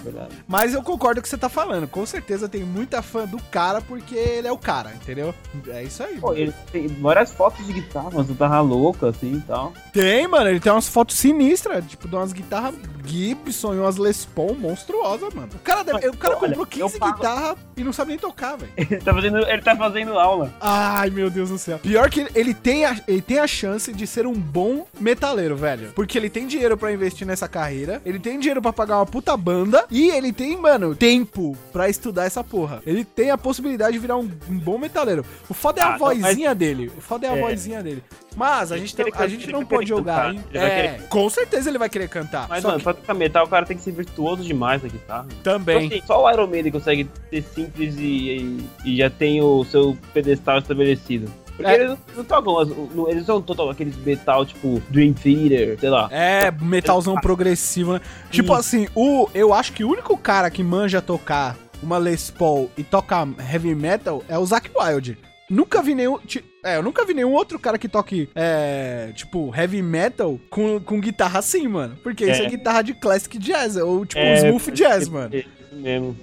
verdade. 0.00 0.34
Mas 0.48 0.74
eu 0.74 0.82
concordo 0.82 1.16
com 1.16 1.20
o 1.20 1.22
que 1.22 1.28
você 1.28 1.38
tá 1.38 1.48
falando. 1.48 1.86
Com 1.88 2.04
certeza 2.06 2.48
tem 2.48 2.62
muita 2.64 3.02
fã 3.02 3.24
do 3.26 3.38
cara 3.50 3.80
porque 3.80 4.14
ele 4.14 4.48
é 4.48 4.52
o 4.52 4.58
cara, 4.58 4.92
entendeu? 4.94 5.34
É 5.68 5.82
isso 5.82 6.02
aí. 6.02 6.18
Pô, 6.18 6.32
ele 6.34 6.52
tem 6.72 6.86
várias 6.88 7.32
fotos 7.32 7.66
de 7.66 7.72
guitarra, 7.72 8.08
umas 8.10 8.26
guitarra 8.26 8.60
louca 8.60 9.08
assim 9.08 9.34
e 9.36 9.40
tal. 9.40 9.72
Tem, 9.92 10.26
mano. 10.28 10.48
Ele 10.48 10.60
tem 10.60 10.72
umas 10.72 10.88
fotos 10.88 11.16
sinistras, 11.16 11.84
tipo, 11.86 12.08
de 12.08 12.14
umas 12.16 12.32
guitarras 12.32 12.74
Gibson 13.04 13.74
e 13.74 13.78
umas 13.78 13.96
Les 13.96 14.24
Paul 14.24 14.54
monstruosas, 14.54 15.32
mano. 15.34 15.48
O 15.54 15.58
cara, 15.58 15.82
deve- 15.82 16.08
o 16.08 16.16
cara 16.16 16.36
Olha, 16.36 16.40
comprou 16.48 16.62
eu 16.62 16.66
15 16.66 16.98
pago- 16.98 17.14
guitarras 17.14 17.56
e 17.76 17.82
não 17.84 17.92
sabe 17.92 18.10
nem 18.10 18.18
tocar, 18.18 18.56
velho. 18.56 18.72
Ele 18.76 19.00
tá 19.00 19.12
fazendo, 19.14 19.38
ele 19.38 19.62
tá 19.62 19.76
fazendo 19.76 20.18
aula. 20.18 20.52
Ai, 20.60 21.10
meu 21.10 21.30
Deus 21.30 21.48
do 21.50 21.58
céu. 21.58 21.78
Pior 21.78 22.08
que 22.10 22.26
ele, 22.34 22.52
tem 22.54 22.84
a, 22.84 23.00
ele 23.08 23.22
tem 23.22 23.38
a 23.38 23.46
chance 23.46 23.92
de 23.92 24.06
ser 24.06 24.26
um 24.26 24.34
bom 24.34 24.86
metaleiro, 25.00 25.56
velho. 25.56 25.92
Porque 25.94 26.18
ele 26.18 26.28
tem 26.30 26.46
dinheiro 26.46 26.76
pra 26.76 26.92
investir 26.92 27.26
nessa 27.26 27.48
carreira, 27.48 28.00
ele 28.04 28.18
tem 28.18 28.38
dinheiro 28.38 28.60
pra 28.60 28.72
pagar 28.72 28.96
uma 28.98 29.06
puta 29.06 29.36
banda 29.36 29.84
e 29.90 30.08
ele 30.10 30.32
tem, 30.32 30.56
mano, 30.56 30.94
tempo 30.94 31.56
pra 31.72 31.88
estudar 31.88 32.24
essa 32.24 32.44
porra. 32.44 32.80
Ele 32.86 33.04
tem 33.04 33.30
a 33.30 33.38
possibilidade 33.38 33.92
de 33.92 33.98
virar 33.98 34.16
um, 34.16 34.30
um 34.48 34.58
bom 34.58 34.78
metaleiro. 34.78 35.24
O 35.48 35.54
foda 35.54 35.80
é 35.80 35.84
a 35.84 35.88
Ah, 35.88 35.90
não, 35.92 35.98
vozinha 35.98 36.54
dele. 36.54 36.90
O 36.96 37.00
foda 37.00 37.26
é 37.26 37.30
a 37.30 37.36
É. 37.36 37.40
vozinha 37.40 37.82
dele. 37.82 38.02
Mas 38.36 38.70
a 38.70 38.76
gente, 38.78 38.94
tem- 38.94 39.06
a 39.12 39.26
gente 39.26 39.50
não 39.50 39.64
pode 39.66 39.88
jogar, 39.88 40.32
cantar, 40.34 40.56
É, 40.56 40.98
com 41.08 41.28
certeza 41.28 41.68
ele 41.68 41.78
vai 41.78 41.88
querer 41.88 42.08
cantar. 42.08 42.46
Mas, 42.48 42.62
mano, 42.62 42.78
que 42.78 42.84
pra 42.84 42.94
tocar 42.94 43.14
metal, 43.14 43.44
o 43.44 43.48
cara 43.48 43.66
tem 43.66 43.76
que 43.76 43.82
ser 43.82 43.90
virtuoso 43.90 44.42
demais 44.44 44.82
na 44.82 44.88
guitarra. 44.88 45.26
também. 45.42 45.88
Tipo 45.88 45.94
assim, 45.96 46.06
só 46.06 46.24
o 46.24 46.30
Iron 46.30 46.46
Maiden 46.46 46.70
consegue 46.70 47.08
ser 47.28 47.42
simples 47.42 47.96
e, 47.98 48.60
e, 48.84 48.92
e 48.92 48.96
já 48.98 49.10
tem 49.10 49.42
o 49.42 49.64
seu 49.64 49.96
pedestal 50.14 50.58
estabelecido. 50.58 51.28
Porque 51.62 51.70
É. 51.70 51.84
eles 51.84 51.98
não, 52.16 52.24
tocam, 52.24 52.64
não- 52.94 53.08
eles 53.10 53.26
não 53.26 53.42
tocam 53.42 53.70
aqueles 53.70 53.96
metal 53.96 54.46
tipo 54.46 54.82
Dream 54.90 55.12
Theater, 55.12 55.78
sei 55.78 55.90
lá. 55.90 56.08
É, 56.10 56.50
metalzão 56.50 57.14
progressivo, 57.16 57.94
né? 57.94 58.00
Tipo 58.30 58.52
assim, 58.54 58.88
o, 58.94 59.28
eu 59.34 59.52
acho 59.52 59.72
que 59.72 59.84
o 59.84 59.90
único 59.90 60.16
cara 60.16 60.50
que 60.50 60.62
manja 60.62 61.02
tocar 61.02 61.56
uma 61.82 61.98
Les 61.98 62.30
Paul 62.30 62.70
e 62.76 62.82
toca 62.82 63.26
heavy 63.50 63.74
metal 63.74 64.22
é 64.28 64.38
o 64.38 64.44
Zack 64.46 64.70
Wild. 64.74 65.16
Nunca 65.48 65.82
vi 65.82 65.94
nenhum. 65.94 66.18
É, 66.64 66.76
eu 66.76 66.82
nunca 66.82 67.04
vi 67.04 67.12
nenhum 67.12 67.32
outro 67.32 67.58
cara 67.58 67.76
que 67.76 67.88
toque, 67.88 68.28
é, 68.34 69.10
tipo, 69.14 69.52
heavy 69.56 69.82
metal 69.82 70.38
com, 70.48 70.78
com 70.78 71.00
guitarra 71.00 71.40
assim, 71.40 71.66
mano. 71.66 71.96
Porque 72.02 72.24
isso 72.24 72.42
é 72.42 72.46
É. 72.46 72.48
guitarra 72.50 72.82
de 72.82 72.94
classic 72.94 73.36
jazz, 73.38 73.76
ou 73.76 74.06
tipo, 74.06 74.20
É, 74.20 74.36
smooth 74.38 74.70
jazz, 74.70 75.08
é, 75.08 75.10
mano. 75.10 75.34
é 75.34 75.38
Isso 75.38 75.48
mesmo. 75.72 76.16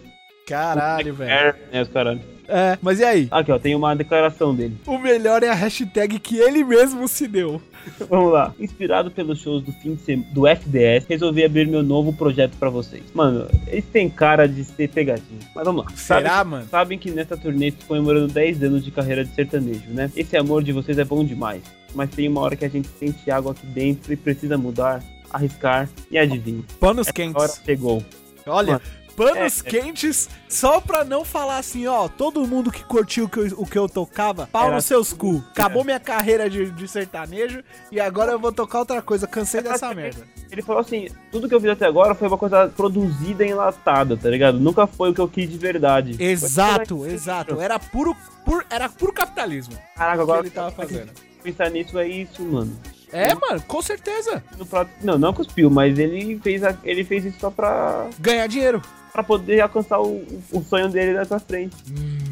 Caralho, 0.48 1.14
velho. 1.14 1.30
É, 1.32 1.56
é, 1.74 1.86
caralho. 1.86 2.22
É, 2.48 2.78
mas 2.82 3.00
e 3.00 3.04
aí? 3.04 3.28
Aqui, 3.30 3.52
ó, 3.52 3.60
tem 3.60 3.76
uma 3.76 3.96
declaração 3.96 4.56
dele. 4.56 4.78
O 4.86 4.98
melhor 4.98 5.44
é 5.44 5.50
a 5.50 5.54
hashtag 5.54 6.18
que 6.20 6.38
ele 6.38 6.64
mesmo 6.64 7.08
se 7.08 7.28
deu. 7.28 7.62
Vamos 8.10 8.32
lá. 8.32 8.54
Inspirado 8.60 9.10
pelos 9.12 9.40
shows 9.40 9.64
do 9.64 9.72
fim 9.74 9.96
de 9.96 10.02
semana 10.02 10.28
do 10.34 10.46
FDS, 10.48 11.06
resolvi 11.08 11.44
abrir 11.44 11.68
meu 11.68 11.84
novo 11.84 12.12
projeto 12.14 12.54
pra 12.58 12.70
vocês. 12.70 13.04
Mano, 13.14 13.48
eles 13.68 13.86
têm 13.86 14.10
cara 14.10 14.48
de 14.48 14.64
ser 14.64 14.90
pegadinha. 14.90 15.40
Mas 15.56 15.66
vamos 15.66 15.86
lá. 15.86 15.92
Será, 15.96 16.44
mano? 16.44 16.66
Sabem 16.70 16.98
que 16.98 17.12
nessa 17.12 17.38
turnê 17.38 17.68
estou 17.68 17.88
comemorando 17.88 18.28
10 18.28 18.64
anos 18.64 18.84
de 18.84 18.92
carreira 18.92 19.24
de 19.24 19.34
sertanejo, 19.34 19.90
né? 19.90 20.12
Esse 20.16 20.36
amor 20.38 20.64
de 20.64 20.72
vocês 20.74 20.98
é 20.98 21.06
bom 21.06 21.24
demais. 21.24 21.62
Mas 21.96 22.10
tem 22.10 22.28
uma 22.28 22.42
hora 22.42 22.56
que 22.56 22.66
a 22.66 22.70
gente 22.70 22.88
sente 23.00 23.30
água 23.32 23.54
aqui 23.54 23.66
dentro 23.68 24.12
e 24.12 24.18
precisa 24.18 24.58
mudar, 24.58 25.02
arriscar 25.32 25.90
e 26.12 26.18
adivinha. 26.18 26.64
Panos 26.80 27.08
A 27.08 27.10
hora 27.10 27.14
quentes. 27.14 27.62
chegou. 27.66 28.04
Olha, 28.46 28.74
Mano, 28.74 28.82
panos 29.18 29.64
é, 29.66 29.68
é. 29.68 29.72
quentes, 29.72 30.30
só 30.48 30.80
pra 30.80 31.04
não 31.04 31.26
falar 31.26 31.58
assim, 31.58 31.88
ó, 31.88 32.08
todo 32.08 32.48
mundo 32.48 32.72
que 32.72 32.84
curtiu 32.84 33.26
o 33.26 33.30
que 33.30 33.40
eu, 33.40 33.48
o 33.58 33.66
que 33.66 33.78
eu 33.78 33.90
tocava, 33.90 34.48
pau 34.48 34.72
nos 34.72 34.86
seus 34.86 35.12
cu. 35.12 35.44
Acabou 35.52 35.84
minha 35.84 36.00
carreira 36.00 36.48
de, 36.48 36.70
de 36.70 36.88
sertanejo 36.88 37.64
e 37.92 38.00
agora 38.00 38.32
eu 38.32 38.40
vou 38.40 38.52
tocar 38.52 38.80
outra 38.80 39.02
coisa. 39.02 39.26
Cansei 39.26 39.62
dessa 39.62 39.92
merda. 39.94 40.26
Ele 40.52 40.62
falou 40.62 40.82
assim: 40.82 41.08
tudo 41.32 41.50
que 41.50 41.56
eu 41.56 41.60
fiz 41.60 41.72
até 41.72 41.88
agora 41.88 42.14
foi 42.14 42.28
uma 42.28 42.38
coisa 42.38 42.68
produzida 42.70 43.44
e 43.44 43.50
enlatada, 43.50 44.16
tá 44.16 44.30
ligado? 44.30 44.60
Nunca 44.60 44.86
foi 44.86 45.10
o 45.10 45.14
que 45.14 45.22
eu 45.22 45.28
quis 45.28 45.50
de 45.50 45.58
verdade. 45.58 46.16
Exato, 46.24 47.06
exato. 47.08 47.60
Era 47.60 47.80
puro, 47.80 48.16
pur, 48.46 48.64
era 48.70 48.88
puro 48.88 49.12
capitalismo 49.12 49.76
Caraca, 49.96 50.16
que 50.18 50.22
agora 50.22 50.40
ele 50.42 50.52
tava 50.52 50.72
fazendo. 50.72 51.12
pensar 51.42 51.72
nisso 51.72 51.98
é 51.98 52.08
isso, 52.08 52.44
mano. 52.44 52.78
É, 53.12 53.34
mano, 53.34 53.62
com 53.68 53.82
certeza. 53.82 54.44
No 54.58 54.66
prato- 54.66 54.92
Não, 55.02 55.18
não 55.18 55.34
cuspiu, 55.34 55.70
mas 55.70 55.98
ele 55.98 56.40
fez, 56.40 56.62
ele 56.84 57.04
fez 57.04 57.26
isso 57.26 57.40
só 57.40 57.50
pra, 57.50 58.08
Ganhar 58.20 58.48
dinheiro. 58.48 58.82
Pra 59.18 59.24
poder 59.24 59.62
alcançar 59.62 60.00
o, 60.00 60.24
o 60.52 60.62
sonho 60.62 60.90
dele 60.90 61.26
pra 61.26 61.40
frente. 61.40 61.76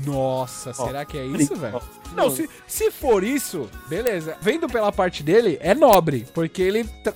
Nossa, 0.05 0.69
Ó, 0.77 0.85
será 0.85 1.03
que 1.03 1.17
é 1.17 1.25
isso, 1.25 1.55
velho? 1.55 1.81
Não, 2.15 2.29
se, 2.29 2.47
se 2.67 2.91
for 2.91 3.23
isso, 3.23 3.67
beleza. 3.87 4.37
Vendo 4.39 4.67
pela 4.67 4.91
parte 4.91 5.23
dele, 5.23 5.57
é 5.61 5.73
nobre. 5.73 6.27
Porque 6.31 6.61
ele 6.61 6.83
tra- 7.03 7.13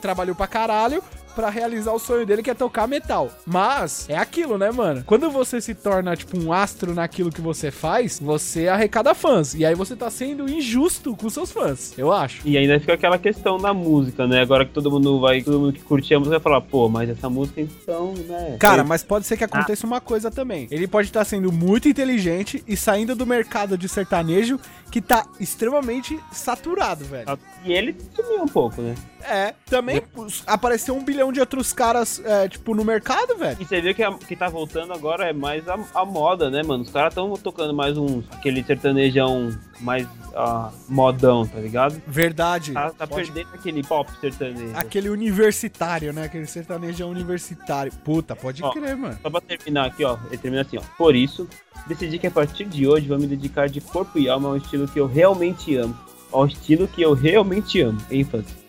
trabalhou 0.00 0.34
pra 0.34 0.46
caralho 0.46 1.02
pra 1.34 1.50
realizar 1.50 1.92
o 1.92 1.98
sonho 1.98 2.26
dele, 2.26 2.42
que 2.42 2.50
é 2.50 2.54
tocar 2.54 2.86
metal. 2.86 3.30
Mas, 3.46 4.08
é 4.08 4.16
aquilo, 4.16 4.58
né, 4.58 4.70
mano? 4.70 5.02
Quando 5.06 5.30
você 5.30 5.60
se 5.60 5.74
torna, 5.74 6.16
tipo, 6.16 6.38
um 6.38 6.52
astro 6.52 6.94
naquilo 6.94 7.30
que 7.30 7.40
você 7.40 7.70
faz, 7.70 8.18
você 8.20 8.68
arrecada 8.68 9.14
fãs. 9.14 9.54
E 9.54 9.64
aí 9.64 9.74
você 9.74 9.96
tá 9.96 10.10
sendo 10.10 10.48
injusto 10.48 11.16
com 11.16 11.28
seus 11.30 11.50
fãs, 11.50 11.94
eu 11.96 12.12
acho. 12.12 12.46
E 12.46 12.56
ainda 12.56 12.78
fica 12.80 12.94
aquela 12.94 13.18
questão 13.18 13.58
da 13.58 13.72
música, 13.72 14.26
né? 14.26 14.40
Agora 14.40 14.64
que 14.64 14.72
todo 14.72 14.90
mundo 14.90 15.20
vai, 15.20 15.42
todo 15.42 15.60
mundo 15.60 15.72
que 15.72 15.80
curte 15.80 16.14
a 16.14 16.18
música 16.18 16.38
vai 16.38 16.42
falar, 16.42 16.60
pô, 16.60 16.88
mas 16.88 17.08
essa 17.08 17.28
música 17.28 17.60
então, 17.60 18.14
né? 18.28 18.56
Cara, 18.58 18.84
mas 18.84 19.02
pode 19.02 19.26
ser 19.26 19.36
que 19.36 19.44
aconteça 19.44 19.86
uma 19.86 20.00
coisa 20.00 20.30
também. 20.30 20.66
Ele 20.70 20.86
pode 20.86 21.08
estar 21.08 21.24
sendo 21.24 21.52
muito 21.52 21.88
inteligente 21.88 22.62
e 22.66 22.76
saindo 22.76 23.14
do 23.14 23.26
mercado 23.26 23.76
de 23.76 23.88
sertanejo 23.88 24.58
que 24.90 25.00
tá 25.00 25.24
extremamente 25.38 26.18
saturado, 26.32 27.04
velho. 27.04 27.38
E 27.64 27.72
ele 27.72 27.96
sumiu 28.14 28.42
um 28.42 28.48
pouco, 28.48 28.82
né? 28.82 28.94
É, 29.24 29.54
também 29.66 30.02
apareceu 30.46 30.94
um 30.96 31.04
bilhão 31.04 31.32
de 31.32 31.40
outros 31.40 31.72
caras, 31.72 32.20
é, 32.24 32.48
tipo, 32.48 32.74
no 32.74 32.84
mercado, 32.84 33.36
velho. 33.36 33.56
E 33.60 33.64
você 33.64 33.80
vê 33.80 33.94
que 33.94 34.02
a, 34.02 34.12
que 34.12 34.36
tá 34.36 34.48
voltando 34.48 34.92
agora 34.92 35.28
é 35.28 35.32
mais 35.32 35.68
a, 35.68 35.78
a 35.94 36.04
moda, 36.04 36.50
né, 36.50 36.62
mano? 36.62 36.82
Os 36.82 36.90
caras 36.90 37.14
tão 37.14 37.32
tocando 37.34 37.74
mais 37.74 37.96
um. 37.96 38.22
aquele 38.32 38.62
sertanejão 38.62 39.50
mais 39.80 40.06
ah, 40.34 40.70
modão, 40.88 41.46
tá 41.46 41.58
ligado? 41.58 42.00
Verdade. 42.06 42.72
Tá, 42.72 42.90
tá 42.90 43.06
perdendo 43.06 43.48
aquele 43.54 43.82
pop 43.82 44.10
sertanejo. 44.20 44.72
Aquele 44.74 45.08
universitário, 45.08 46.12
né? 46.12 46.24
Aquele 46.24 46.46
sertanejão 46.46 47.10
universitário. 47.10 47.92
Puta, 48.04 48.36
pode 48.36 48.62
Ó. 48.62 48.70
crer, 48.70 48.96
mano. 48.96 49.18
Só 49.22 49.30
pra 49.30 49.40
terminar 49.40 49.86
aqui, 49.86 50.04
ó. 50.04 50.18
Ele 50.26 50.38
termina 50.38 50.62
assim, 50.62 50.78
ó. 50.78 50.82
Por 50.96 51.14
isso, 51.14 51.48
decidi 51.86 52.18
que 52.18 52.26
a 52.26 52.30
partir 52.30 52.64
de 52.64 52.86
hoje 52.86 53.08
vou 53.08 53.18
me 53.18 53.26
dedicar 53.26 53.68
de 53.68 53.80
corpo 53.80 54.18
e 54.18 54.28
alma 54.28 54.50
ao 54.50 54.56
estilo 54.56 54.86
que 54.86 55.00
eu 55.00 55.06
realmente 55.06 55.76
amo. 55.76 55.96
Ao 56.32 56.46
estilo 56.46 56.86
que 56.86 57.02
eu 57.02 57.12
realmente 57.12 57.80
amo. 57.80 58.00
ênfase. 58.10 58.60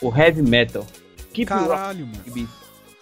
O 0.00 0.10
heavy 0.10 0.42
metal. 0.42 0.86
Keep 1.32 1.52
rock, 1.52 1.68
Caralho, 1.68 2.06
mano. 2.06 2.22
babies. 2.26 2.48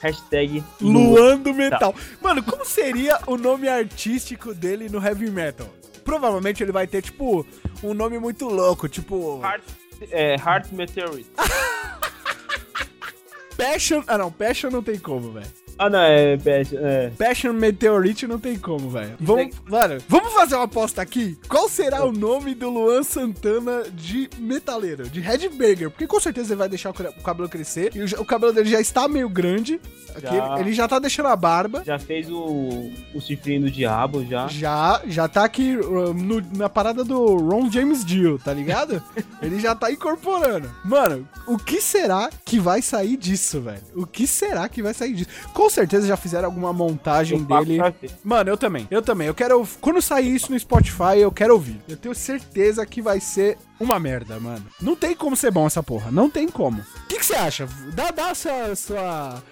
Hashtag 0.00 0.62
Luan 0.80 1.38
do 1.40 1.54
Metal. 1.54 1.94
Mano, 2.20 2.42
como 2.42 2.64
seria 2.66 3.18
o 3.26 3.36
nome 3.36 3.68
artístico 3.68 4.54
dele 4.54 4.88
no 4.88 5.04
heavy 5.04 5.30
metal? 5.30 5.68
Provavelmente 6.04 6.62
ele 6.62 6.70
vai 6.70 6.86
ter, 6.86 7.02
tipo, 7.02 7.44
um 7.82 7.94
nome 7.94 8.18
muito 8.18 8.46
louco, 8.46 8.88
tipo. 8.88 9.40
Heart, 9.42 9.64
é, 10.10 10.34
Heart 10.36 10.72
Meteorite. 10.72 11.30
Passion. 13.56 14.02
Ah, 14.06 14.18
não, 14.18 14.30
Passion 14.30 14.70
não 14.70 14.82
tem 14.82 14.98
como, 14.98 15.32
velho. 15.32 15.46
Ah, 15.78 15.90
não, 15.90 15.98
é 16.00 16.36
Passion. 16.36 16.78
É. 16.80 17.10
Passion 17.18 17.52
Meteorite 17.52 18.26
não 18.26 18.38
tem 18.38 18.56
como, 18.58 18.88
velho. 18.90 19.14
Vamos, 19.20 19.54
mano, 19.68 19.98
vamos 20.08 20.32
fazer 20.32 20.54
uma 20.54 20.64
aposta 20.64 21.02
aqui? 21.02 21.38
Qual 21.48 21.68
será 21.68 22.04
o 22.04 22.12
nome 22.12 22.54
do 22.54 22.70
Luan 22.70 23.02
Santana 23.02 23.84
de 23.92 24.28
metaleiro, 24.38 25.08
de 25.08 25.20
headbanger? 25.20 25.90
Porque 25.90 26.06
com 26.06 26.18
certeza 26.20 26.52
ele 26.54 26.58
vai 26.58 26.68
deixar 26.68 26.90
o 26.90 27.22
cabelo 27.22 27.48
crescer. 27.48 27.94
E 27.94 28.02
o 28.04 28.24
cabelo 28.24 28.52
dele 28.52 28.70
já 28.70 28.80
está 28.80 29.06
meio 29.06 29.28
grande. 29.28 29.80
Aqui, 30.14 30.34
Já. 30.34 30.58
Ele 30.60 30.72
já 30.72 30.88
tá 30.88 30.98
deixando 30.98 31.26
a 31.28 31.36
barba. 31.36 31.82
Já 31.84 31.98
fez 31.98 32.30
o, 32.30 32.90
o 33.14 33.20
chifrinho 33.20 33.62
do 33.62 33.70
diabo, 33.70 34.24
já. 34.24 34.46
Já, 34.48 35.02
já 35.06 35.28
tá 35.28 35.44
aqui 35.44 35.76
uh, 35.76 36.14
no- 36.14 36.42
na 36.56 36.70
parada 36.70 37.04
do 37.04 37.36
Ron 37.36 37.70
James 37.70 38.02
Dio, 38.02 38.38
tá 38.42 38.52
ligado? 38.54 39.02
Ele 39.42 39.60
já 39.60 39.74
tá 39.74 39.92
incorporando. 39.92 40.70
Mano, 40.82 41.28
o 41.46 41.58
que 41.58 41.82
será 41.82 42.30
que 42.46 42.58
vai 42.58 42.80
sair 42.80 43.18
disso, 43.18 43.60
velho? 43.60 43.82
O 43.94 44.06
que 44.06 44.26
será 44.26 44.68
que 44.70 44.82
vai 44.82 44.94
sair 44.94 45.12
disso? 45.12 45.28
Com 45.52 45.65
certeza 45.70 46.06
já 46.06 46.16
fizeram 46.16 46.46
alguma 46.46 46.72
montagem 46.72 47.42
papo 47.44 47.64
dele. 47.64 47.82
Mano, 48.22 48.50
eu 48.50 48.56
também. 48.56 48.86
Eu 48.90 49.02
também. 49.02 49.26
Eu 49.26 49.34
quero. 49.34 49.66
Quando 49.80 50.00
sair 50.00 50.34
isso 50.34 50.50
no 50.50 50.58
Spotify, 50.58 51.18
eu 51.18 51.32
quero 51.32 51.54
ouvir. 51.54 51.80
Eu 51.88 51.96
tenho 51.96 52.14
certeza 52.14 52.84
que 52.86 53.00
vai 53.02 53.20
ser 53.20 53.58
uma 53.78 53.98
merda, 53.98 54.38
mano. 54.40 54.64
Não 54.80 54.96
tem 54.96 55.14
como 55.14 55.36
ser 55.36 55.50
bom 55.50 55.66
essa 55.66 55.82
porra. 55.82 56.10
Não 56.10 56.30
tem 56.30 56.48
como. 56.48 56.80
O 56.80 57.06
que 57.08 57.18
que 57.18 57.26
você 57.26 57.34
acha? 57.34 57.68
Dá, 57.94 58.10
dá 58.10 58.34
sua, 58.34 58.74
sua. 58.76 59.42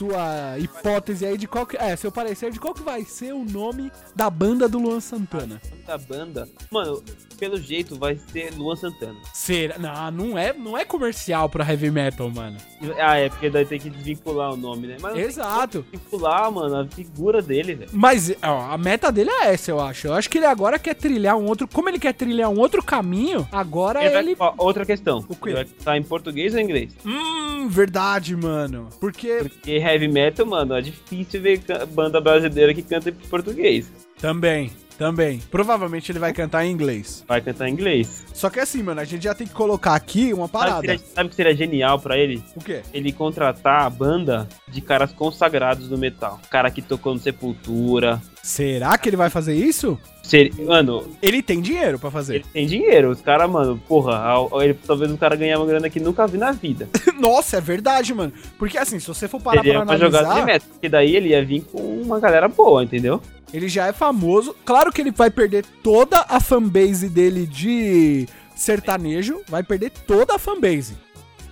Sua 0.00 0.58
hipótese 0.58 1.26
aí 1.26 1.36
de 1.36 1.46
qual 1.46 1.66
que. 1.66 1.76
É, 1.76 1.94
seu 1.94 2.10
parecer 2.10 2.50
de 2.50 2.58
qual 2.58 2.72
que 2.72 2.82
vai 2.82 3.04
ser 3.04 3.34
o 3.34 3.44
nome 3.44 3.92
da 4.16 4.30
banda 4.30 4.66
do 4.66 4.78
Luan 4.78 4.98
Santana. 4.98 5.60
Da 5.86 5.98
banda. 5.98 6.48
Mano, 6.70 7.02
pelo 7.38 7.58
jeito 7.60 7.98
vai 7.98 8.18
ser 8.32 8.50
Luan 8.56 8.76
Santana. 8.76 9.18
Será? 9.34 9.78
Não, 9.78 10.10
não 10.10 10.38
é, 10.38 10.54
não 10.54 10.78
é 10.78 10.86
comercial 10.86 11.50
pra 11.50 11.68
heavy 11.68 11.90
metal, 11.90 12.30
mano. 12.30 12.56
Ah, 12.98 13.18
é, 13.18 13.28
porque 13.28 13.50
daí 13.50 13.66
tem 13.66 13.78
que 13.78 13.90
desvincular 13.90 14.54
o 14.54 14.56
nome, 14.56 14.86
né? 14.86 14.96
Mas 15.02 15.18
Exato. 15.18 15.82
desvincular, 15.92 16.50
mano, 16.50 16.76
a 16.80 16.86
figura 16.86 17.42
dele, 17.42 17.74
velho. 17.74 17.90
Mas 17.92 18.32
ó, 18.42 18.70
a 18.72 18.78
meta 18.78 19.12
dele 19.12 19.28
é 19.30 19.52
essa, 19.52 19.70
eu 19.70 19.80
acho. 19.82 20.06
Eu 20.06 20.14
acho 20.14 20.30
que 20.30 20.38
ele 20.38 20.46
agora 20.46 20.78
quer 20.78 20.94
trilhar 20.94 21.36
um 21.36 21.44
outro. 21.44 21.68
Como 21.68 21.90
ele 21.90 21.98
quer 21.98 22.14
trilhar 22.14 22.48
um 22.48 22.58
outro 22.58 22.82
caminho, 22.82 23.46
agora 23.52 24.00
Ele 24.02 24.10
vai- 24.14 24.22
ele. 24.22 24.36
ó, 24.38 24.54
outra 24.56 24.86
questão. 24.86 25.18
O 25.28 25.36
quê? 25.36 25.50
Ele 25.50 25.54
vai 25.56 25.64
estar 25.64 25.96
em 25.98 26.02
português 26.02 26.54
ou 26.54 26.60
em 26.60 26.64
inglês? 26.64 26.96
Hum, 27.04 27.68
verdade, 27.68 28.34
mano. 28.34 28.88
Porque. 28.98 29.40
Porque 29.42 29.78
heavy 29.92 30.08
metal, 30.08 30.46
mano, 30.46 30.74
é 30.74 30.80
difícil 30.80 31.40
ver 31.40 31.60
banda 31.94 32.20
brasileira 32.20 32.72
que 32.74 32.82
canta 32.82 33.10
em 33.10 33.12
português. 33.12 33.90
Também, 34.20 34.70
também. 35.00 35.40
Provavelmente 35.50 36.12
ele 36.12 36.18
vai 36.18 36.30
cantar 36.30 36.62
em 36.66 36.70
inglês. 36.70 37.24
Vai 37.26 37.40
cantar 37.40 37.66
em 37.68 37.72
inglês. 37.72 38.26
Só 38.34 38.50
que 38.50 38.60
assim, 38.60 38.82
mano, 38.82 39.00
a 39.00 39.04
gente 39.04 39.24
já 39.24 39.34
tem 39.34 39.46
que 39.46 39.54
colocar 39.54 39.94
aqui 39.94 40.34
uma 40.34 40.46
Sabe, 40.46 40.52
parada. 40.52 40.80
que 40.82 40.86
seria, 40.88 41.04
sabe 41.14 41.26
o 41.26 41.30
que 41.30 41.36
seria 41.36 41.56
genial 41.56 41.98
pra 41.98 42.18
ele? 42.18 42.44
O 42.54 42.62
quê? 42.62 42.82
Ele 42.92 43.10
contratar 43.10 43.86
a 43.86 43.90
banda 43.90 44.46
de 44.68 44.82
caras 44.82 45.10
consagrados 45.10 45.88
do 45.88 45.96
metal. 45.96 46.38
Cara 46.50 46.70
que 46.70 46.82
tocou 46.82 47.14
no 47.14 47.18
Sepultura. 47.18 48.20
Será 48.42 48.96
que 48.98 49.08
ele 49.08 49.16
vai 49.16 49.30
fazer 49.30 49.54
isso? 49.54 49.98
Ser, 50.22 50.52
mano, 50.64 51.04
Ele 51.20 51.42
tem 51.42 51.60
dinheiro 51.60 51.98
pra 51.98 52.10
fazer. 52.10 52.36
ele 52.36 52.44
tem 52.52 52.66
dinheiro. 52.66 53.10
Os 53.10 53.20
caras, 53.20 53.50
mano, 53.50 53.80
porra, 53.88 54.22
ele, 54.62 54.74
talvez 54.74 55.10
o 55.10 55.16
cara 55.18 55.34
ganhe 55.34 55.56
uma 55.56 55.66
grana 55.66 55.90
que 55.90 55.98
nunca 55.98 56.26
vi 56.26 56.38
na 56.38 56.52
vida. 56.52 56.88
Nossa, 57.18 57.56
é 57.56 57.60
verdade, 57.60 58.14
mano. 58.14 58.32
Porque 58.58 58.78
assim, 58.78 59.00
se 59.00 59.08
você 59.08 59.26
for 59.26 59.40
parar 59.40 59.62
Seria 59.62 59.78
pra 59.78 59.86
pra 59.86 59.96
jogar 59.96 60.20
analisar, 60.20 60.40
de 60.40 60.46
metal. 60.46 60.68
Porque 60.72 60.88
daí 60.88 61.16
ele 61.16 61.30
ia 61.30 61.44
vir 61.44 61.62
com 61.62 61.78
uma 62.02 62.20
galera 62.20 62.46
boa, 62.48 62.84
entendeu? 62.84 63.20
Ele 63.52 63.68
já 63.68 63.86
é 63.86 63.92
famoso. 63.92 64.54
Claro 64.64 64.92
que 64.92 65.00
ele 65.00 65.10
vai 65.10 65.30
perder 65.30 65.64
toda 65.82 66.24
a 66.28 66.40
fanbase 66.40 67.08
dele 67.08 67.46
de 67.46 68.26
sertanejo. 68.54 69.40
Vai 69.48 69.62
perder 69.62 69.90
toda 69.90 70.34
a 70.34 70.38
fanbase. 70.38 70.96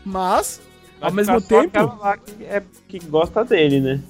Mas, 0.05 0.61
Vai 1.01 1.11
ao 1.11 1.15
mesmo 1.15 1.41
tempo. 1.41 1.97
lá 2.01 2.17
que, 2.17 2.45
é, 2.45 2.63
que 2.87 2.99
gosta 3.01 3.45
dele, 3.45 3.81
né? 3.81 4.01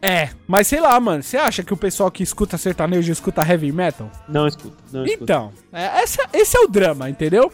É, 0.00 0.30
mas 0.48 0.66
sei 0.66 0.80
lá, 0.80 0.98
mano. 0.98 1.22
Você 1.22 1.36
acha 1.36 1.62
que 1.62 1.72
o 1.72 1.76
pessoal 1.76 2.10
que 2.10 2.22
escuta 2.24 2.58
sertanejo 2.58 3.12
escuta 3.12 3.46
heavy 3.46 3.70
metal? 3.70 4.10
Não 4.28 4.48
escuta, 4.48 4.76
não 4.92 5.04
escuta. 5.04 5.22
Então, 5.22 5.52
é, 5.72 6.02
esse, 6.02 6.18
esse 6.32 6.56
é 6.56 6.60
o 6.60 6.66
drama, 6.66 7.08
entendeu? 7.08 7.52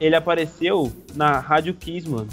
Ele 0.00 0.16
apareceu 0.16 0.92
na 1.14 1.38
Rádio 1.38 1.72
Kiss, 1.74 2.08
mano. 2.08 2.28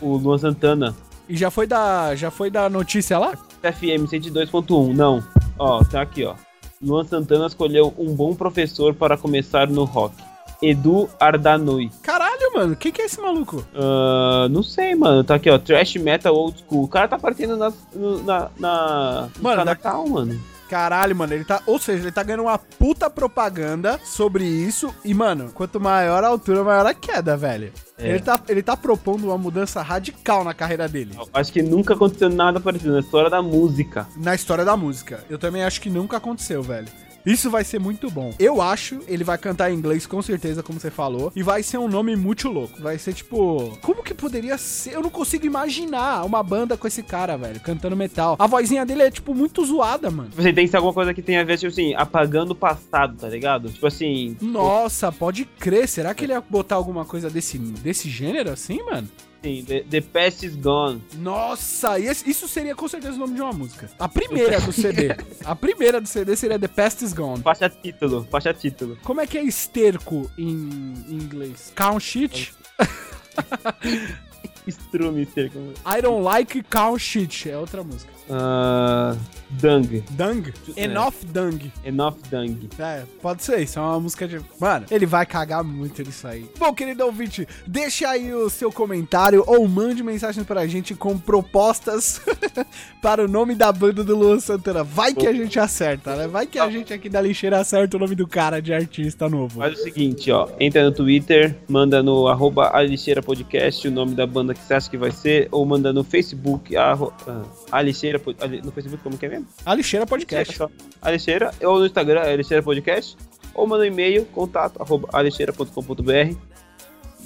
O 0.00 0.16
Luan 0.16 0.38
Santana. 0.38 0.94
E 1.28 1.36
já 1.36 1.50
foi 1.50 1.66
da, 1.66 2.14
já 2.14 2.30
foi 2.30 2.50
da 2.50 2.68
notícia 2.70 3.18
lá? 3.18 3.36
FM 3.62 4.06
102.1, 4.10 4.94
não. 4.94 5.22
Ó, 5.60 5.84
tá 5.84 6.00
aqui, 6.00 6.24
ó. 6.24 6.34
Luan 6.82 7.04
Santana 7.04 7.46
escolheu 7.46 7.92
um 7.98 8.14
bom 8.14 8.34
professor 8.34 8.94
para 8.94 9.18
começar 9.18 9.66
no 9.68 9.84
rock. 9.84 10.14
Edu 10.62 11.08
Ardanui. 11.20 11.90
Caralho, 12.02 12.52
mano, 12.54 12.74
quem 12.76 12.90
que 12.90 13.02
é 13.02 13.04
esse 13.04 13.20
maluco? 13.20 13.62
Ah, 13.74 14.46
não 14.50 14.62
sei, 14.62 14.94
mano. 14.94 15.22
Tá 15.22 15.34
aqui, 15.34 15.50
ó. 15.50 15.58
Trash 15.58 15.96
Metal 15.96 16.34
Old 16.34 16.64
School. 16.66 16.84
O 16.84 16.88
cara 16.88 17.08
tá 17.08 17.18
partindo 17.18 17.56
nas, 17.58 17.74
no, 17.94 18.22
na, 18.22 18.50
na, 18.58 19.28
no 19.36 19.42
Mano, 19.42 19.56
da- 19.58 19.64
Natal, 19.66 20.06
mano. 20.08 20.40
Caralho, 20.68 21.16
mano, 21.16 21.34
ele 21.34 21.44
tá. 21.44 21.60
Ou 21.66 21.78
seja, 21.78 22.04
ele 22.04 22.12
tá 22.12 22.22
ganhando 22.22 22.44
uma 22.44 22.56
puta 22.58 23.10
propaganda 23.10 23.98
sobre 24.04 24.44
isso. 24.44 24.94
E, 25.04 25.12
mano, 25.12 25.50
quanto 25.52 25.80
maior 25.80 26.22
a 26.24 26.28
altura, 26.28 26.62
maior 26.62 26.86
a 26.86 26.94
queda, 26.94 27.36
velho. 27.36 27.72
É. 28.00 28.08
Ele, 28.10 28.20
tá, 28.20 28.40
ele 28.48 28.62
tá 28.62 28.76
propondo 28.76 29.24
uma 29.24 29.38
mudança 29.38 29.82
radical 29.82 30.42
na 30.42 30.54
carreira 30.54 30.88
dele. 30.88 31.14
Acho 31.32 31.52
que 31.52 31.62
nunca 31.62 31.94
aconteceu 31.94 32.30
nada 32.30 32.58
parecido 32.58 32.92
na 32.92 33.00
história 33.00 33.30
da 33.30 33.42
música. 33.42 34.06
Na 34.16 34.34
história 34.34 34.64
da 34.64 34.76
música. 34.76 35.24
Eu 35.28 35.38
também 35.38 35.62
acho 35.62 35.80
que 35.80 35.90
nunca 35.90 36.16
aconteceu, 36.16 36.62
velho. 36.62 36.88
Isso 37.24 37.50
vai 37.50 37.64
ser 37.64 37.78
muito 37.78 38.10
bom. 38.10 38.32
Eu 38.38 38.62
acho, 38.62 39.00
ele 39.06 39.24
vai 39.24 39.36
cantar 39.36 39.70
em 39.70 39.74
inglês 39.74 40.06
com 40.06 40.22
certeza, 40.22 40.62
como 40.62 40.80
você 40.80 40.90
falou. 40.90 41.32
E 41.34 41.42
vai 41.42 41.62
ser 41.62 41.78
um 41.78 41.88
nome 41.88 42.16
muito 42.16 42.48
louco. 42.48 42.80
Vai 42.80 42.98
ser 42.98 43.12
tipo. 43.12 43.78
Como 43.82 44.02
que 44.02 44.14
poderia 44.14 44.56
ser? 44.56 44.94
Eu 44.94 45.02
não 45.02 45.10
consigo 45.10 45.46
imaginar 45.46 46.24
uma 46.24 46.42
banda 46.42 46.76
com 46.76 46.86
esse 46.86 47.02
cara, 47.02 47.36
velho, 47.36 47.60
cantando 47.60 47.96
metal. 47.96 48.36
A 48.38 48.46
vozinha 48.46 48.86
dele 48.86 49.02
é, 49.02 49.10
tipo, 49.10 49.34
muito 49.34 49.64
zoada, 49.64 50.10
mano. 50.10 50.30
Você 50.34 50.52
tem 50.52 50.64
que 50.64 50.70
ser 50.70 50.76
alguma 50.76 50.94
coisa 50.94 51.12
que 51.12 51.22
tenha 51.22 51.40
a 51.40 51.44
ver, 51.44 51.58
tipo 51.58 51.70
assim, 51.70 51.94
apagando 51.94 52.52
o 52.52 52.54
passado, 52.54 53.16
tá 53.16 53.28
ligado? 53.28 53.70
Tipo 53.70 53.86
assim. 53.86 54.36
Nossa, 54.40 55.12
pode 55.12 55.44
crer. 55.44 55.88
Será 55.88 56.14
que 56.14 56.24
ele 56.24 56.32
ia 56.32 56.40
botar 56.40 56.76
alguma 56.76 57.04
coisa 57.04 57.28
desse, 57.28 57.58
desse 57.58 58.08
gênero 58.08 58.50
assim, 58.50 58.82
mano? 58.84 59.08
Assim, 59.42 59.64
the, 59.64 59.80
the 59.84 60.00
Past 60.00 60.44
is 60.46 60.56
Gone. 60.56 61.02
Nossa, 61.18 61.98
esse- 61.98 62.28
isso 62.28 62.46
seria 62.48 62.74
com 62.74 62.86
certeza 62.88 63.14
o 63.16 63.18
nome 63.18 63.34
de 63.34 63.40
uma 63.42 63.52
música. 63.52 63.90
A 63.98 64.08
primeira 64.08 64.60
do 64.62 64.72
CD. 64.72 65.08
A 65.44 65.56
primeira 65.56 66.00
do 66.00 66.06
CD 66.06 66.36
seria 66.36 66.58
The 66.58 66.68
Past 66.68 67.04
is 67.04 67.12
Gone. 67.12 67.42
Faixa 67.42 67.68
título, 67.68 68.26
faixa 68.30 68.52
título. 68.54 68.96
Como 69.02 69.20
é 69.20 69.26
que 69.26 69.38
é 69.38 69.42
esterco 69.44 70.30
em, 70.38 70.94
em 71.08 71.14
inglês? 71.14 71.72
Count 71.74 72.00
shit? 72.04 72.52
Strume, 74.66 75.26
ser 75.26 75.50
como. 75.50 75.72
I 75.86 76.00
don't 76.02 76.22
like 76.22 76.62
count 76.64 77.00
shit. 77.00 77.48
É 77.48 77.56
outra 77.56 77.82
música. 77.82 78.12
Ah. 78.28 79.16
Dung. 79.50 80.02
Dung? 80.10 80.52
É. 80.76 80.84
Enough 80.84 81.14
Dung. 81.32 81.72
Enough 81.84 82.16
Dung. 82.30 82.68
É, 82.78 83.02
pode 83.20 83.42
ser, 83.42 83.60
isso 83.60 83.78
é 83.78 83.82
uma 83.82 83.98
música 83.98 84.28
de. 84.28 84.40
Mano, 84.60 84.86
ele 84.90 85.06
vai 85.06 85.26
cagar 85.26 85.64
muito 85.64 86.02
nisso 86.02 86.26
aí. 86.28 86.46
Bom, 86.58 86.72
querido 86.72 87.04
ouvinte, 87.04 87.46
deixa 87.66 88.08
aí 88.08 88.32
o 88.32 88.48
seu 88.48 88.70
comentário 88.70 89.42
ou 89.46 89.66
mande 89.66 90.02
mensagem 90.02 90.44
pra 90.44 90.66
gente 90.66 90.94
com 90.94 91.18
propostas 91.18 92.20
para 93.02 93.24
o 93.24 93.28
nome 93.28 93.54
da 93.54 93.72
banda 93.72 94.04
do 94.04 94.16
Luan 94.16 94.38
Santana. 94.38 94.84
Vai 94.84 95.12
que 95.14 95.26
a 95.26 95.32
gente 95.32 95.58
acerta, 95.58 96.14
né? 96.14 96.28
Vai 96.28 96.46
que 96.46 96.58
a 96.58 96.70
gente 96.70 96.92
aqui 96.92 97.08
da 97.08 97.20
lixeira 97.20 97.58
acerta 97.58 97.96
o 97.96 98.00
nome 98.00 98.14
do 98.14 98.28
cara 98.28 98.62
de 98.62 98.72
artista 98.72 99.28
novo. 99.28 99.58
Faz 99.58 99.80
o 99.80 99.82
seguinte, 99.82 100.30
ó. 100.30 100.48
Entra 100.60 100.84
no 100.84 100.92
Twitter, 100.92 101.56
manda 101.68 102.02
no 102.02 102.28
arroba 102.28 102.70
Alixeira 102.72 103.20
Podcast 103.20 103.88
o 103.88 103.90
nome 103.90 104.14
da 104.14 104.26
banda 104.26 104.54
que 104.54 104.62
você 104.62 104.74
acha 104.74 104.88
que 104.88 104.96
vai 104.96 105.10
ser, 105.10 105.48
ou 105.50 105.66
manda 105.66 105.92
no 105.92 106.04
Facebook, 106.04 106.76
arro, 106.76 107.12
ah, 107.26 107.42
Alixeira, 107.72 108.19
No 108.64 108.72
Facebook 108.72 109.02
como 109.02 109.18
que 109.18 109.26
é 109.26 109.28
mesmo? 109.28 109.46
A 109.64 109.74
lixeira 109.74 110.06
podcast. 110.06 110.56
Só 110.56 110.70
Alixeira, 111.02 111.52
ou 111.62 111.80
no 111.80 111.86
Instagram, 111.86 112.20
Alixeira 112.20 112.62
Podcast, 112.62 113.16
ou 113.54 113.66
manda 113.66 113.82
um 113.82 113.86
e-mail, 113.86 114.24
contato, 114.26 114.80
arroba 114.80 115.08
alixeira.com.br 115.12 116.36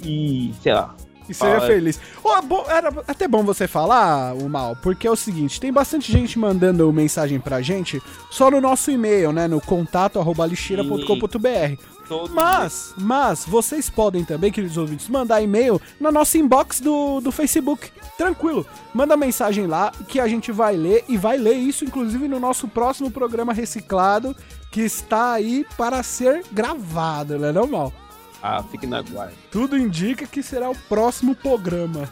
e, 0.03 0.53
sei 0.61 0.73
lá, 0.73 0.95
E 1.27 1.33
seja 1.33 1.57
é. 1.57 1.67
feliz. 1.67 1.99
Ô, 2.23 2.41
bom, 2.41 2.65
era 2.69 2.89
até 3.07 3.27
bom 3.27 3.43
você 3.43 3.67
falar, 3.67 4.33
o 4.35 4.47
Mal, 4.49 4.75
porque 4.81 5.07
é 5.07 5.11
o 5.11 5.15
seguinte, 5.15 5.59
tem 5.59 5.71
bastante 5.73 6.11
gente 6.11 6.37
mandando 6.37 6.91
mensagem 6.93 7.39
pra 7.39 7.61
gente 7.61 8.01
só 8.29 8.51
no 8.51 8.61
nosso 8.61 8.91
e-mail, 8.91 9.31
né? 9.31 9.47
No 9.47 9.59
contato 9.59 10.19
arroba 10.19 10.45
lixeira.com.br. 10.45 11.94
todo 12.07 12.33
Mas, 12.33 12.93
mas, 12.97 13.45
vocês 13.45 13.89
podem 13.89 14.23
também, 14.23 14.51
queridos 14.51 14.77
ouvintes, 14.77 15.09
mandar 15.09 15.41
e-mail 15.41 15.81
na 15.99 16.11
nossa 16.11 16.37
inbox 16.37 16.79
do, 16.79 17.19
do 17.19 17.31
Facebook. 17.31 17.91
Tranquilo. 18.17 18.65
Manda 18.93 19.17
mensagem 19.17 19.67
lá 19.67 19.91
que 20.07 20.19
a 20.19 20.27
gente 20.27 20.51
vai 20.51 20.75
ler 20.75 21.03
e 21.07 21.17
vai 21.17 21.37
ler 21.37 21.55
isso, 21.55 21.83
inclusive, 21.83 22.27
no 22.27 22.39
nosso 22.39 22.67
próximo 22.67 23.11
programa 23.11 23.53
reciclado, 23.53 24.35
que 24.71 24.81
está 24.81 25.33
aí 25.33 25.65
para 25.77 26.01
ser 26.03 26.43
gravado, 26.51 27.37
né, 27.37 27.51
não, 27.51 27.67
Mal? 27.67 27.93
Ah, 28.41 28.63
fique 28.63 28.85
na 28.85 29.01
guarda. 29.01 29.33
Tudo 29.49 29.77
indica 29.77 30.27
que 30.27 30.43
será 30.43 30.69
o 30.69 30.75
próximo 30.75 31.35
programa. 31.35 32.07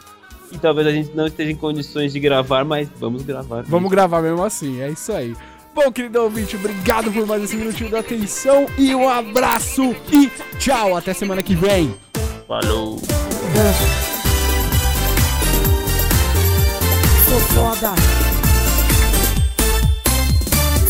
E 0.52 0.58
talvez 0.58 0.88
a 0.88 0.91
gente 0.91 1.16
não 1.16 1.26
esteja 1.28 1.52
em 1.52 1.56
condições 1.56 2.14
de 2.14 2.20
gravar, 2.20 2.64
mas 2.64 2.88
vamos 3.00 3.24
gravar. 3.24 3.64
Vamos 3.64 3.89
gravar 3.89 4.22
mesmo 4.22 4.44
assim, 4.44 4.82
é 4.82 4.89
isso 4.89 5.12
aí. 5.12 5.36
Bom, 5.74 5.91
querido 5.91 6.21
ouvinte, 6.21 6.55
obrigado 6.55 7.11
por 7.11 7.26
mais 7.26 7.41
esse 7.43 7.55
minutinho 7.55 7.89
da 7.89 7.99
atenção 7.99 8.67
e 8.78 8.93
um 8.93 9.09
abraço 9.09 9.95
e 10.11 10.32
tchau. 10.59 10.95
Até 10.95 11.15
semana 11.15 11.41
que 11.41 11.55
vem. 11.55 11.95
Falou. 12.47 12.99
Sou 17.28 17.39
foda. 17.39 17.95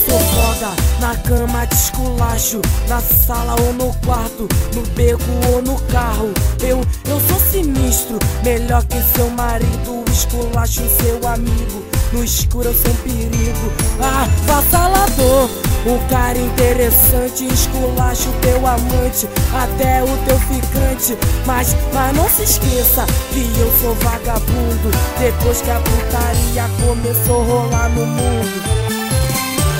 Sou 0.06 0.20
foda. 0.20 0.76
Na 1.00 1.16
cama 1.16 1.66
de 1.66 1.76
esculacho, 1.76 2.62
na 2.90 3.00
sala 3.00 3.56
ou 3.62 3.74
no 3.74 3.94
quarto, 4.06 4.50
no 4.76 4.82
beco 4.88 5.24
ou 5.54 5.62
no 5.62 5.82
carro. 5.84 6.34
Eu, 6.62 6.82
eu 7.10 7.20
sou 7.22 7.40
sinistro, 7.40 8.20
melhor 8.44 8.84
que 8.86 9.02
seu 9.02 9.30
marido, 9.30 10.04
esculacho 10.12 10.82
seu 11.00 11.26
amigo 11.26 11.93
no 12.14 12.24
escuro 12.24 12.70
eu 12.70 12.74
sou 12.74 12.92
um 12.92 12.96
perigo. 12.98 13.74
Ah, 14.00 14.28
vassalador, 14.46 15.50
um 15.86 16.08
cara 16.08 16.38
interessante. 16.38 17.46
Esculacho 17.46 18.30
teu 18.42 18.66
amante, 18.66 19.28
até 19.54 20.04
o 20.04 20.18
teu 20.26 20.40
ficante. 20.40 21.18
Mas, 21.46 21.76
mas 21.94 22.16
não 22.16 22.30
se 22.30 22.44
esqueça 22.44 23.06
que 23.32 23.52
eu 23.60 23.72
sou 23.82 23.96
vagabundo. 23.96 24.92
Depois 25.20 25.62
que 25.62 25.72
a 25.72 25.80
putaria 25.80 26.70
começou 26.86 27.42
a 27.42 27.46
rolar 27.46 27.90
no 27.90 28.06
mundo. 28.06 28.64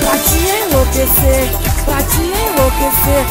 Pra 0.00 0.18
te 0.18 0.38
enlouquecer, 0.66 1.48
pra 1.84 2.02
te 2.02 2.20
enlouquecer. 2.20 3.24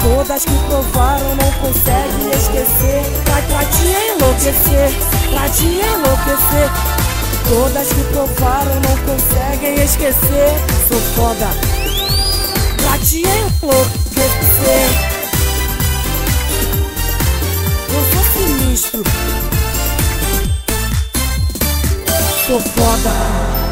Todas 0.00 0.44
que 0.44 0.54
provaram 0.68 1.34
não 1.34 1.52
conseguem 1.60 2.30
esquecer. 2.30 3.02
Pra, 3.24 3.42
pra 3.42 3.64
te 3.64 3.88
enlouquecer, 4.12 4.90
pra 5.32 5.48
te 5.48 5.66
enlouquecer. 5.66 7.07
Todas 7.48 7.88
que 7.88 8.04
provaram 8.12 8.74
não 8.74 8.96
conseguem 9.06 9.82
esquecer. 9.82 10.52
Sou 10.86 11.00
foda 11.16 11.46
pra 12.76 12.98
te 12.98 13.22
enlouquecer. 13.22 14.88
Eu 17.88 18.02
sou 18.12 18.24
sinistro. 18.34 19.02
Sou 22.46 22.60
foda. 22.60 23.67